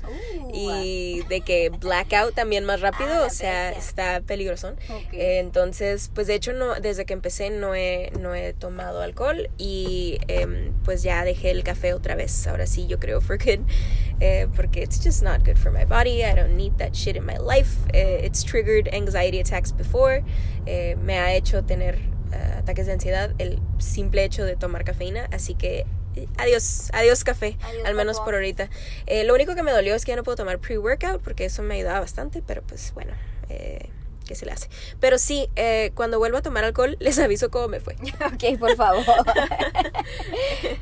y 0.53 1.21
de 1.29 1.41
que 1.41 1.69
blackout 1.69 2.35
también 2.35 2.65
más 2.65 2.81
rápido, 2.81 3.09
Ah, 3.13 3.25
o 3.27 3.29
sea, 3.29 3.71
bestia. 3.71 3.79
está 3.79 4.21
peligroso. 4.21 4.73
Ok. 4.89 5.13
Eh, 5.13 5.39
entonces, 5.39 6.11
pues 6.13 6.27
de 6.27 6.35
hecho 6.35 6.53
no, 6.53 6.75
desde 6.75 7.05
que 7.05 7.13
empecé 7.13 7.49
no 7.49 7.75
he, 7.75 8.11
no 8.19 8.35
he 8.35 8.53
tomado 8.53 9.01
alcohol 9.01 9.49
y 9.57 10.17
em, 10.27 10.73
pues 10.83 11.03
ya 11.03 11.23
dejé 11.23 11.51
el 11.51 11.63
café 11.63 11.93
otra 11.93 12.15
vez. 12.15 12.45
Ahora 12.47 12.67
sí, 12.67 12.87
yo 12.87 12.99
creo 12.99 13.21
for 13.25 13.37
good, 13.37 13.61
eh, 14.19 14.47
porque 14.55 14.81
it's 14.81 15.01
just 15.03 15.23
not 15.23 15.45
good 15.45 15.57
for 15.57 15.71
my 15.71 15.85
body. 15.85 16.23
I 16.23 16.33
don't 16.35 16.55
need 16.55 16.73
that 16.77 16.93
shit 16.93 17.15
in 17.15 17.25
my 17.25 17.37
life. 17.37 17.77
Eh, 17.93 18.21
it's 18.25 18.43
triggered 18.43 18.87
anxiety 18.93 19.39
attacks 19.39 19.71
before. 19.71 20.23
Eh, 20.65 20.95
me 21.01 21.17
ha 21.17 21.33
hecho 21.33 21.63
tener 21.63 21.95
eh, 21.95 21.99
ataques 22.65 22.87
de 22.87 22.93
ansiedad 22.93 23.31
el 23.37 23.59
simple 23.77 24.23
hecho 24.23 24.43
de 24.43 24.55
tomar 24.55 24.83
cafeína, 24.83 25.29
así 25.31 25.53
que 25.53 25.85
adiós, 26.37 26.89
adiós 26.93 27.23
café, 27.23 27.57
Adiós, 27.61 27.85
al 27.85 27.95
menos 27.95 28.19
por 28.19 28.33
ahorita. 28.33 28.69
Eh, 29.05 29.23
lo 29.23 29.35
único 29.35 29.53
que 29.53 29.63
me 29.63 29.71
dolió 29.71 29.93
es 29.93 30.03
que 30.03 30.11
ya 30.11 30.15
no 30.15 30.23
puedo 30.23 30.35
tomar 30.35 30.59
pre-workout 30.59 31.21
porque 31.21 31.45
eso 31.45 31.61
me 31.61 31.75
ayudaba 31.75 31.99
bastante, 31.99 32.41
pero 32.41 32.63
pues 32.63 32.91
bueno, 32.95 33.13
eh, 33.49 33.89
¿qué 34.25 34.33
se 34.33 34.45
le 34.45 34.51
hace? 34.51 34.67
Pero 34.99 35.19
sí, 35.19 35.47
eh, 35.55 35.91
cuando 35.93 36.17
vuelva 36.17 36.39
a 36.39 36.41
tomar 36.41 36.63
alcohol 36.63 36.97
les 36.99 37.19
aviso 37.19 37.51
cómo 37.51 37.67
me 37.67 37.79
fue. 37.79 37.95
Ok, 38.33 38.59
por 38.59 38.75
favor. 38.75 39.05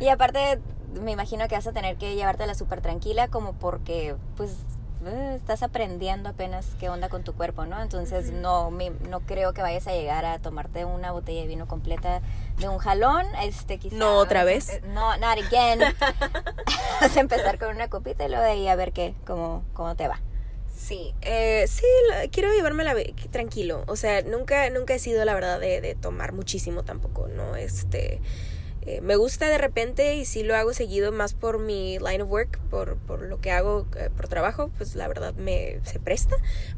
y 0.00 0.08
aparte, 0.08 0.58
me 1.02 1.12
imagino 1.12 1.46
que 1.48 1.54
vas 1.54 1.66
a 1.66 1.72
tener 1.72 1.96
que 1.96 2.14
llevártela 2.14 2.54
súper 2.54 2.80
tranquila, 2.80 3.28
como 3.28 3.58
porque, 3.58 4.14
pues, 4.36 4.52
eh, 5.06 5.34
estás 5.36 5.62
aprendiendo 5.62 6.28
apenas 6.28 6.66
qué 6.80 6.88
onda 6.88 7.08
con 7.08 7.22
tu 7.24 7.34
cuerpo, 7.34 7.64
¿no? 7.66 7.80
Entonces, 7.82 8.30
no, 8.32 8.70
me- 8.70 8.90
no 9.08 9.20
creo 9.20 9.52
que 9.52 9.62
vayas 9.62 9.86
a 9.86 9.92
llegar 9.92 10.24
a 10.24 10.38
tomarte 10.38 10.84
una 10.84 11.12
botella 11.12 11.40
de 11.42 11.46
vino 11.46 11.66
completa 11.68 12.20
de 12.58 12.68
un 12.68 12.78
jalón. 12.78 13.24
Este, 13.42 13.78
quizá, 13.78 13.96
No, 13.96 14.18
¿otra 14.18 14.44
vez? 14.44 14.68
eh, 14.70 14.82
No, 14.88 15.16
not 15.18 15.38
again. 15.38 15.80
vas 17.00 17.16
a 17.16 17.20
empezar 17.20 17.58
con 17.58 17.74
una 17.74 17.88
copita 17.88 18.24
y 18.24 18.28
luego 18.28 18.42
de 18.44 18.50
ahí 18.50 18.68
a 18.68 18.76
ver 18.76 18.92
qué, 18.92 19.14
cómo, 19.26 19.62
cómo 19.74 19.94
te 19.96 20.08
va. 20.08 20.20
Sí, 20.74 21.14
eh, 21.22 21.64
sí, 21.68 21.84
la- 22.10 22.28
quiero 22.28 22.52
llevármela 22.52 22.92
ve- 22.94 23.14
tranquilo. 23.30 23.84
O 23.86 23.96
sea, 23.96 24.22
nunca, 24.22 24.68
nunca 24.70 24.94
he 24.94 24.98
sido 24.98 25.24
la 25.24 25.34
verdad 25.34 25.58
de, 25.58 25.80
de 25.80 25.94
tomar 25.94 26.32
muchísimo 26.32 26.82
tampoco, 26.84 27.28
¿no? 27.28 27.56
Este, 27.56 28.20
eh, 28.86 29.00
me 29.00 29.16
gusta 29.16 29.48
de 29.48 29.58
repente 29.58 30.14
y 30.14 30.24
sí 30.24 30.42
lo 30.42 30.54
hago 30.56 30.72
seguido 30.72 31.12
más 31.12 31.34
por 31.34 31.58
mi 31.58 31.98
line 31.98 32.22
of 32.22 32.30
work, 32.30 32.58
por, 32.70 32.96
por 32.96 33.22
lo 33.22 33.40
que 33.40 33.50
hago 33.50 33.86
eh, 33.96 34.10
por 34.16 34.28
trabajo, 34.28 34.70
pues 34.78 34.94
la 34.94 35.08
verdad 35.08 35.34
me 35.34 35.80
se 35.84 35.98
presta, 35.98 36.36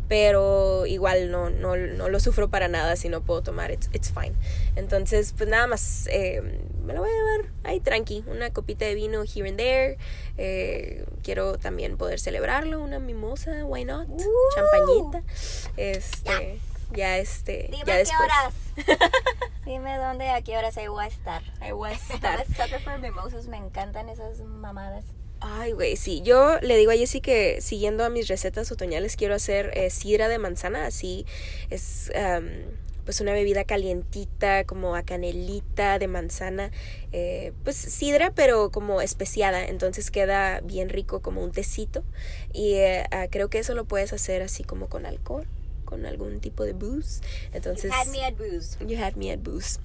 pero 0.08 0.86
igual 0.86 1.30
no, 1.30 1.50
no, 1.50 1.76
no 1.76 2.08
lo 2.08 2.20
sufro 2.20 2.48
para 2.48 2.68
nada 2.68 2.96
si 2.96 3.08
no 3.08 3.20
puedo 3.20 3.42
tomar, 3.42 3.70
it's, 3.70 3.90
it's 3.92 4.10
fine. 4.10 4.34
Entonces, 4.74 5.34
pues 5.36 5.48
nada 5.48 5.66
más, 5.66 6.06
eh, 6.10 6.40
me 6.84 6.94
lo 6.94 7.00
voy 7.00 7.10
a 7.10 7.12
llevar 7.12 7.52
ahí 7.64 7.80
tranqui, 7.80 8.24
una 8.26 8.50
copita 8.50 8.86
de 8.86 8.94
vino 8.94 9.22
here 9.24 9.48
and 9.48 9.58
there. 9.58 9.98
eh, 10.38 11.04
quiero 11.22 11.58
también 11.58 11.96
poder 11.98 12.20
celebrarlo, 12.20 12.80
una 12.80 12.98
mimosa, 12.98 13.64
why 13.66 13.84
not? 13.84 14.08
Champañita. 14.54 15.22
Este, 15.76 16.58
ya 16.92 17.18
este, 17.18 17.68
Dime 17.70 17.84
ya 17.86 17.94
a 17.94 17.96
qué 17.96 18.04
después. 18.04 18.20
horas. 18.20 18.54
Dime 19.66 19.96
dónde, 19.98 20.28
a 20.30 20.40
qué 20.42 20.56
horas 20.56 20.76
ahí 20.78 20.88
voy 20.88 21.04
a 21.04 21.08
estar. 21.08 21.42
Ahí 21.60 21.72
voy 21.72 21.90
a 21.90 21.92
estar. 22.42 22.44
for 22.82 22.98
mimosas, 22.98 23.46
me 23.48 23.56
encantan 23.56 24.08
esas 24.08 24.40
mamadas. 24.40 25.04
Ay, 25.40 25.72
güey, 25.72 25.96
sí. 25.96 26.20
Yo 26.22 26.58
le 26.62 26.76
digo 26.76 26.90
a 26.90 26.94
Jessie 26.96 27.20
que 27.20 27.60
siguiendo 27.60 28.04
a 28.04 28.08
mis 28.10 28.26
recetas 28.28 28.72
otoñales 28.72 29.14
quiero 29.16 29.34
hacer 29.34 29.70
eh, 29.74 29.90
sidra 29.90 30.26
de 30.28 30.38
manzana. 30.38 30.86
Así 30.86 31.26
es 31.70 32.10
am, 32.16 32.48
pues 33.04 33.20
una 33.22 33.32
bebida 33.32 33.64
calientita, 33.64 34.64
como 34.64 34.94
a 34.96 35.02
canelita 35.02 35.98
de 35.98 36.08
manzana. 36.08 36.70
eh, 37.12 37.52
pues 37.62 37.76
sidra, 37.76 38.32
pero 38.34 38.70
como 38.70 39.00
especiada. 39.00 39.64
Entonces 39.64 40.10
queda 40.10 40.60
bien 40.60 40.88
rico 40.88 41.20
como 41.22 41.42
un 41.44 41.52
tecito. 41.52 42.02
Y 42.52 42.74
eh, 42.74 43.04
ah, 43.12 43.26
creo 43.30 43.48
que 43.48 43.60
eso 43.60 43.74
lo 43.74 43.84
puedes 43.84 44.12
hacer 44.12 44.42
así 44.42 44.64
como 44.64 44.88
con 44.88 45.06
alcohol, 45.06 45.46
con 45.88 46.04
algún 46.04 46.40
tipo 46.40 46.64
de 46.64 46.74
booze. 46.74 47.22
Entonces... 47.52 47.90
You 47.90 47.98
had 47.98 48.08
me 48.08 48.24
at 48.24 48.34
booze. 48.34 48.76
You 48.86 49.02
had 49.02 49.14
me 49.14 49.32
at 49.32 49.38
booze. 49.38 49.80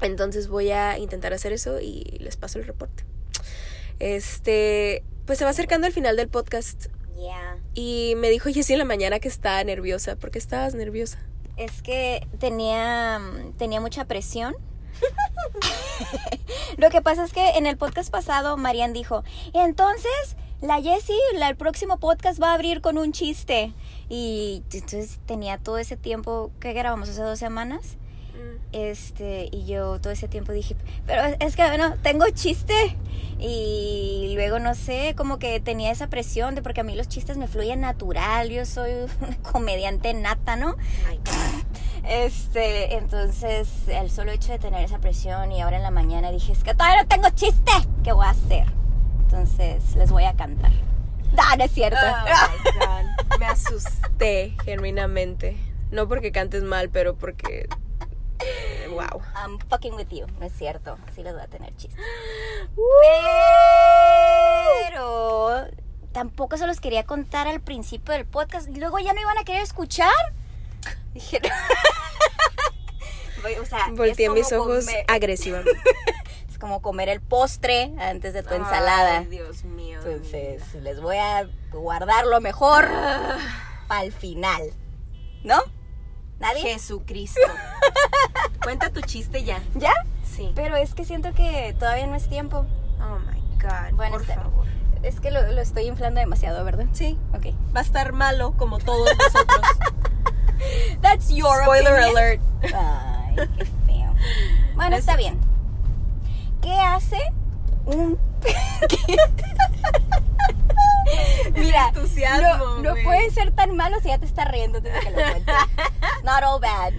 Entonces 0.00 0.46
voy 0.46 0.70
a 0.70 0.96
intentar 0.98 1.32
hacer 1.32 1.52
eso 1.52 1.80
y 1.80 2.04
les 2.20 2.36
paso 2.36 2.60
el 2.60 2.66
reporte. 2.66 3.04
Este, 3.98 5.02
pues 5.26 5.38
se 5.38 5.44
va 5.44 5.50
acercando 5.50 5.86
el 5.88 5.92
final 5.92 6.16
del 6.16 6.28
podcast 6.28 6.86
Yeah. 7.16 7.56
y 7.74 8.14
me 8.16 8.30
dijo 8.30 8.48
Jessie 8.48 8.74
en 8.74 8.78
la 8.78 8.84
mañana 8.84 9.18
que 9.18 9.26
estaba 9.26 9.64
nerviosa. 9.64 10.14
¿Por 10.14 10.30
qué 10.30 10.38
estabas 10.38 10.74
nerviosa? 10.74 11.18
Es 11.56 11.82
que 11.82 12.24
tenía, 12.38 13.20
tenía 13.58 13.80
mucha 13.80 14.04
presión. 14.04 14.54
Lo 16.76 16.90
que 16.90 17.02
pasa 17.02 17.24
es 17.24 17.32
que 17.32 17.50
en 17.50 17.66
el 17.66 17.76
podcast 17.76 18.12
pasado 18.12 18.56
Marian 18.56 18.92
dijo, 18.92 19.24
entonces 19.52 20.36
la 20.60 20.80
Jessie, 20.80 21.16
el 21.34 21.56
próximo 21.56 21.98
podcast 21.98 22.42
va 22.42 22.50
a 22.50 22.54
abrir 22.54 22.80
con 22.80 22.98
un 22.98 23.12
chiste. 23.12 23.72
Y 24.08 24.62
entonces 24.72 25.18
tenía 25.26 25.58
todo 25.58 25.78
ese 25.78 25.96
tiempo, 25.96 26.50
¿qué 26.60 26.72
grabamos 26.72 27.08
hace 27.08 27.22
dos 27.22 27.38
semanas? 27.38 27.96
Este, 28.70 29.48
y 29.50 29.64
yo 29.66 29.98
todo 30.00 30.12
ese 30.12 30.28
tiempo 30.28 30.52
dije, 30.52 30.76
pero 31.06 31.22
es- 31.40 31.56
que 31.56 31.64
bueno, 31.66 31.94
tengo 32.02 32.24
chiste. 32.30 32.96
Y 33.40 34.32
luego 34.34 34.58
no 34.58 34.74
sé, 34.74 35.14
como 35.16 35.38
que 35.38 35.58
tenía 35.60 35.90
esa 35.90 36.08
presión 36.08 36.54
de 36.54 36.62
porque 36.62 36.80
a 36.82 36.84
mí 36.84 36.94
los 36.94 37.08
chistes 37.08 37.36
me 37.36 37.48
fluyen 37.48 37.80
natural, 37.80 38.50
yo 38.50 38.64
soy 38.66 38.92
una 39.20 39.36
comediante 39.52 40.12
nata, 40.14 40.56
¿no? 40.56 40.76
Este, 42.08 42.94
entonces 42.96 43.68
el 43.88 44.10
solo 44.10 44.30
hecho 44.32 44.52
de 44.52 44.58
tener 44.58 44.82
esa 44.82 44.98
presión 44.98 45.52
y 45.52 45.60
ahora 45.60 45.76
en 45.76 45.82
la 45.82 45.90
mañana 45.90 46.30
dije, 46.30 46.52
es 46.52 46.64
que 46.64 46.72
todavía 46.72 47.02
no 47.02 47.08
tengo 47.08 47.28
chiste, 47.30 47.70
¿qué 48.02 48.12
voy 48.12 48.24
a 48.24 48.30
hacer? 48.30 48.64
Entonces 49.20 49.94
les 49.96 50.10
voy 50.10 50.24
a 50.24 50.34
cantar. 50.34 50.72
No, 51.36 51.42
no 51.58 51.64
es 51.64 51.70
cierto. 51.72 51.98
Oh. 52.00 53.07
Me 53.38 53.46
asusté 53.46 54.56
genuinamente. 54.64 55.56
No 55.90 56.08
porque 56.08 56.32
cantes 56.32 56.62
mal, 56.62 56.90
pero 56.90 57.16
porque. 57.16 57.68
Wow. 58.90 59.22
I'm 59.34 59.58
fucking 59.68 59.94
with 59.94 60.08
you, 60.10 60.26
no 60.40 60.46
es 60.46 60.52
cierto, 60.52 60.98
sí 61.14 61.22
les 61.22 61.34
voy 61.34 61.42
a 61.42 61.46
tener 61.46 61.74
chiste. 61.76 62.00
Pero 64.88 65.66
tampoco 66.12 66.56
se 66.56 66.66
los 66.66 66.80
quería 66.80 67.04
contar 67.04 67.46
al 67.46 67.60
principio 67.60 68.14
del 68.14 68.26
podcast. 68.26 68.68
Luego 68.76 68.98
ya 68.98 69.12
no 69.12 69.20
iban 69.20 69.38
a 69.38 69.44
querer 69.44 69.62
escuchar. 69.62 70.12
Dije, 71.14 71.40
o 73.60 73.64
sea, 73.66 73.86
Volteé 73.92 74.30
mis 74.30 74.52
ojos 74.52 74.86
agresivamente. 75.06 75.72
es 76.58 76.60
como 76.60 76.82
comer 76.82 77.08
el 77.08 77.20
postre 77.20 77.94
antes 78.00 78.34
de 78.34 78.42
tu 78.42 78.54
ensalada. 78.54 79.18
Ay, 79.18 79.26
Dios 79.26 79.64
mío. 79.64 80.00
Entonces, 80.04 80.74
les 80.74 81.00
voy 81.00 81.16
a 81.16 81.48
guardar 81.72 82.26
lo 82.26 82.40
mejor 82.40 82.88
para 83.86 84.02
el 84.02 84.12
final. 84.12 84.62
¿No? 85.44 85.60
¿Nadie? 86.40 86.62
Jesucristo. 86.62 87.40
Cuenta 88.62 88.90
tu 88.90 89.00
chiste 89.02 89.44
ya. 89.44 89.62
¿Ya? 89.74 89.92
Sí. 90.24 90.52
Pero 90.54 90.76
es 90.76 90.94
que 90.94 91.04
siento 91.04 91.32
que 91.32 91.74
todavía 91.78 92.06
no 92.06 92.16
es 92.16 92.28
tiempo. 92.28 92.66
Oh 93.00 93.18
my 93.20 93.40
God. 93.60 93.94
Bueno, 93.96 94.16
por 94.18 94.26
favor. 94.26 94.66
Es 95.02 95.20
que 95.20 95.30
lo, 95.30 95.40
lo 95.52 95.60
estoy 95.60 95.86
inflando 95.86 96.18
demasiado, 96.18 96.64
¿verdad? 96.64 96.86
Sí. 96.92 97.16
Ok. 97.34 97.46
Va 97.74 97.80
a 97.80 97.82
estar 97.84 98.12
malo 98.12 98.54
como 98.56 98.78
todos 98.78 99.08
nosotros. 99.16 99.60
That's 101.02 101.28
your 101.30 101.62
Spoiler 101.62 101.92
opinion. 101.92 102.16
alert. 102.16 102.42
Ay, 102.74 103.36
qué 103.58 103.64
feo. 103.64 104.14
Bueno, 104.74 104.96
está 104.96 105.16
bien. 105.16 105.38
¿Qué 106.62 106.72
hace 106.72 107.18
un... 107.86 108.18
Mira, 111.54 111.90
no, 112.40 112.78
no 112.82 112.90
güey. 112.90 113.04
puede 113.04 113.30
ser 113.30 113.50
tan 113.52 113.76
malo 113.76 113.96
si 114.00 114.08
ya 114.08 114.18
te 114.18 114.26
está 114.26 114.44
riendo 114.44 114.80
desde 114.80 115.00
que 115.00 115.10
lo 115.10 115.16
cuento. 115.16 115.52
It's 115.52 116.24
not 116.24 116.42
all 116.42 116.60
bad. 116.60 116.92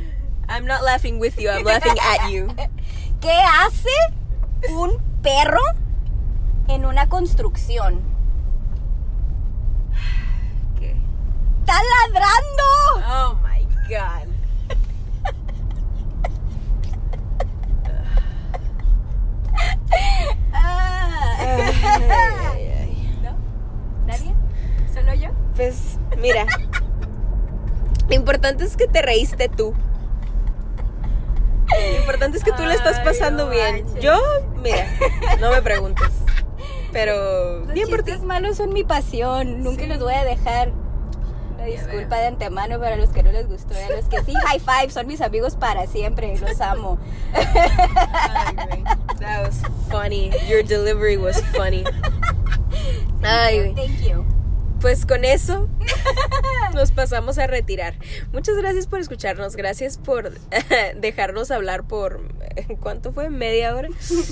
I'm 0.47 0.65
not 0.65 0.81
laughing 0.83 1.19
with 1.19 1.37
you, 1.37 1.49
I'm 1.49 1.63
laughing 1.63 1.97
at 2.01 2.29
you. 2.29 2.47
¿Qué 3.21 3.31
hace 3.31 3.89
un 4.69 4.97
perro 5.21 5.61
en 6.67 6.85
una 6.85 7.07
construcción? 7.07 8.01
¿Qué? 10.79 10.95
¡Está 11.59 11.73
ladrando! 12.07 12.63
Oh 13.07 13.35
my 13.43 13.63
God. 13.87 14.27
Ah. 19.55 19.75
Ay, 20.51 21.73
ay, 22.31 22.73
ay. 22.79 23.19
¿No? 23.23 23.35
¿Nadie? 24.05 24.33
¿Solo 24.93 25.13
yo? 25.13 25.29
Pues, 25.55 25.97
mira. 26.17 26.45
Lo 28.07 28.15
importante 28.15 28.63
es 28.63 28.75
que 28.75 28.87
te 28.87 29.01
reíste 29.01 29.49
tú. 29.49 29.73
Lo 31.69 31.99
importante 31.99 32.37
es 32.37 32.43
que 32.43 32.51
tú 32.51 32.63
le 32.65 32.73
estás 32.73 32.99
pasando 33.01 33.45
no 33.45 33.51
bien. 33.51 33.83
manches. 33.85 34.01
Yo, 34.03 34.17
mira, 34.61 34.87
no 35.39 35.51
me 35.51 35.61
preguntes. 35.61 36.09
Pero, 36.91 37.59
Los 37.59 37.73
bien 37.73 37.87
por 37.89 38.01
ti. 38.01 38.13
malos 38.23 38.57
son 38.57 38.73
mi 38.73 38.83
pasión. 38.83 39.61
Nunca 39.63 39.83
Sí. 39.83 39.87
los 39.87 39.99
voy 39.99 40.15
a 40.15 40.23
dejar. 40.23 40.71
Una 41.59 41.65
disculpa 41.65 42.17
de 42.17 42.27
antemano 42.27 42.79
para 42.79 42.95
los 42.95 43.09
que 43.09 43.21
no 43.21 43.31
les 43.33 43.47
gustó. 43.47 43.73
Y 43.73 43.83
a 43.83 43.89
los 43.95 44.05
que 44.05 44.23
sí, 44.23 44.33
high 44.45 44.59
five, 44.59 44.91
son 44.91 45.07
mis 45.07 45.19
amigos 45.19 45.55
para 45.57 45.85
siempre. 45.87 46.37
Los 46.37 46.61
amo. 46.61 46.97
Ay, 47.33 48.55
güey. 48.55 48.83
That 49.19 49.45
was 49.45 49.61
funny. 49.89 50.31
Your 50.47 50.63
delivery 50.63 51.17
was 51.17 51.41
funny. 51.53 51.83
Ay. 53.23 53.73
Thank 53.75 54.01
you. 54.01 54.25
Pues 54.79 55.05
con 55.05 55.25
eso 55.25 55.67
nos 56.73 56.93
pasamos 56.93 57.37
a 57.37 57.47
retirar. 57.47 57.95
Muchas 58.31 58.55
gracias 58.55 58.87
por 58.87 59.01
escucharnos, 59.01 59.57
gracias 59.57 59.97
por 59.97 60.31
dejarnos 60.95 61.51
hablar 61.51 61.83
por 61.85 62.21
¿cuánto 62.79 63.11
fue? 63.11 63.29
media 63.29 63.75
hora. 63.75 63.89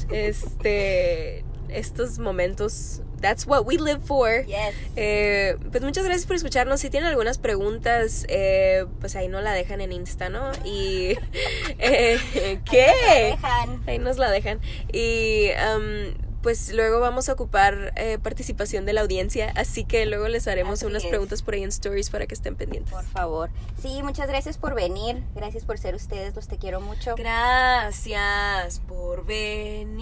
Este 0.10 1.44
estos 1.68 2.18
momentos 2.20 3.02
that's 3.22 3.45
what 3.47 3.65
we 3.65 3.78
live 3.78 4.01
for. 4.05 4.43
Yes. 4.45 4.74
Eh, 4.95 5.55
pues 5.72 5.84
muchas 5.84 6.03
gracias 6.05 6.26
por 6.26 6.36
escucharnos. 6.36 6.80
Si 6.82 6.89
tienen 6.89 7.07
algunas 7.09 7.38
preguntas, 7.38 8.26
eh, 8.30 8.86
pues 8.99 9.15
ahí 9.15 9.28
no 9.28 9.41
la 9.41 9.51
dejan 9.53 9.82
en 9.82 9.91
Insta, 9.91 10.30
¿no? 10.30 10.51
Y 10.63 11.18
eh, 11.80 12.59
¿qué? 12.70 12.88
Dejan. 13.32 13.84
Ahí 13.88 13.99
nos 13.99 14.18
la 14.18 14.32
dejan. 14.32 14.59
Y 14.91 15.49
am, 15.57 16.15
pues 16.41 16.72
luego 16.72 16.99
vamos 17.01 17.28
a 17.30 17.34
ocupar 17.34 17.93
eh, 17.97 18.18
participación 18.22 18.86
de 18.86 18.93
la 18.93 19.01
audiencia, 19.01 19.51
así 19.55 19.84
que 19.84 20.05
luego 20.05 20.28
les 20.30 20.47
haremos 20.47 20.80
Así 20.80 20.86
unas 20.86 21.03
es. 21.03 21.09
preguntas 21.09 21.41
por 21.41 21.55
ahí 21.55 21.63
en 21.63 21.70
stories 21.70 22.09
para 22.09 22.26
que 22.28 22.36
estén 22.36 22.55
pendientes. 22.55 22.93
Por 22.93 23.03
favor. 23.05 23.49
Sí, 23.82 24.01
muchas 24.03 24.30
gracias 24.30 24.57
por 24.57 24.74
venir. 24.76 25.22
Gracias 25.36 25.65
por 25.65 25.78
ser 25.78 25.93
ustedes. 25.95 26.34
Los 26.36 26.47
te 26.47 26.57
quiero 26.57 26.80
mucho. 26.80 27.15
Gracias 27.18 28.80
por 28.88 29.26
venir. 29.26 29.97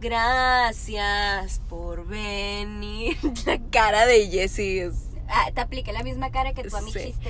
Gracias 0.00 1.60
por 1.68 2.06
venir. 2.06 3.16
La 3.46 3.58
cara 3.70 4.06
de 4.06 4.28
Jessie 4.28 4.82
es... 4.82 4.94
Ah, 5.28 5.50
te 5.52 5.60
apliqué 5.60 5.92
la 5.92 6.04
misma 6.04 6.30
cara 6.30 6.52
que 6.52 6.62
tú 6.62 6.76
a 6.76 6.80
mi 6.82 6.92
Sí. 6.92 7.14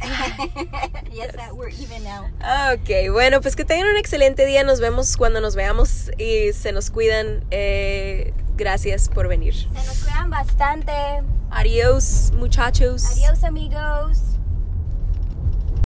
yes, 1.12 1.34
we're 1.52 1.68
even 1.68 2.02
now. 2.04 2.24
Ok, 2.72 3.12
bueno, 3.12 3.40
pues 3.40 3.54
que 3.56 3.64
tengan 3.64 3.88
un 3.88 3.96
excelente 3.96 4.46
día. 4.46 4.64
Nos 4.64 4.80
vemos 4.80 5.16
cuando 5.16 5.40
nos 5.40 5.54
veamos 5.56 6.10
y 6.18 6.52
se 6.52 6.72
nos 6.72 6.90
cuidan. 6.90 7.44
Eh, 7.50 8.32
gracias 8.56 9.08
por 9.08 9.28
venir. 9.28 9.54
Se 9.54 9.68
nos 9.68 10.04
cuidan 10.04 10.30
bastante. 10.30 10.92
Adiós, 11.50 12.32
muchachos. 12.34 13.04
Adiós, 13.12 13.44
amigos. 13.44 14.39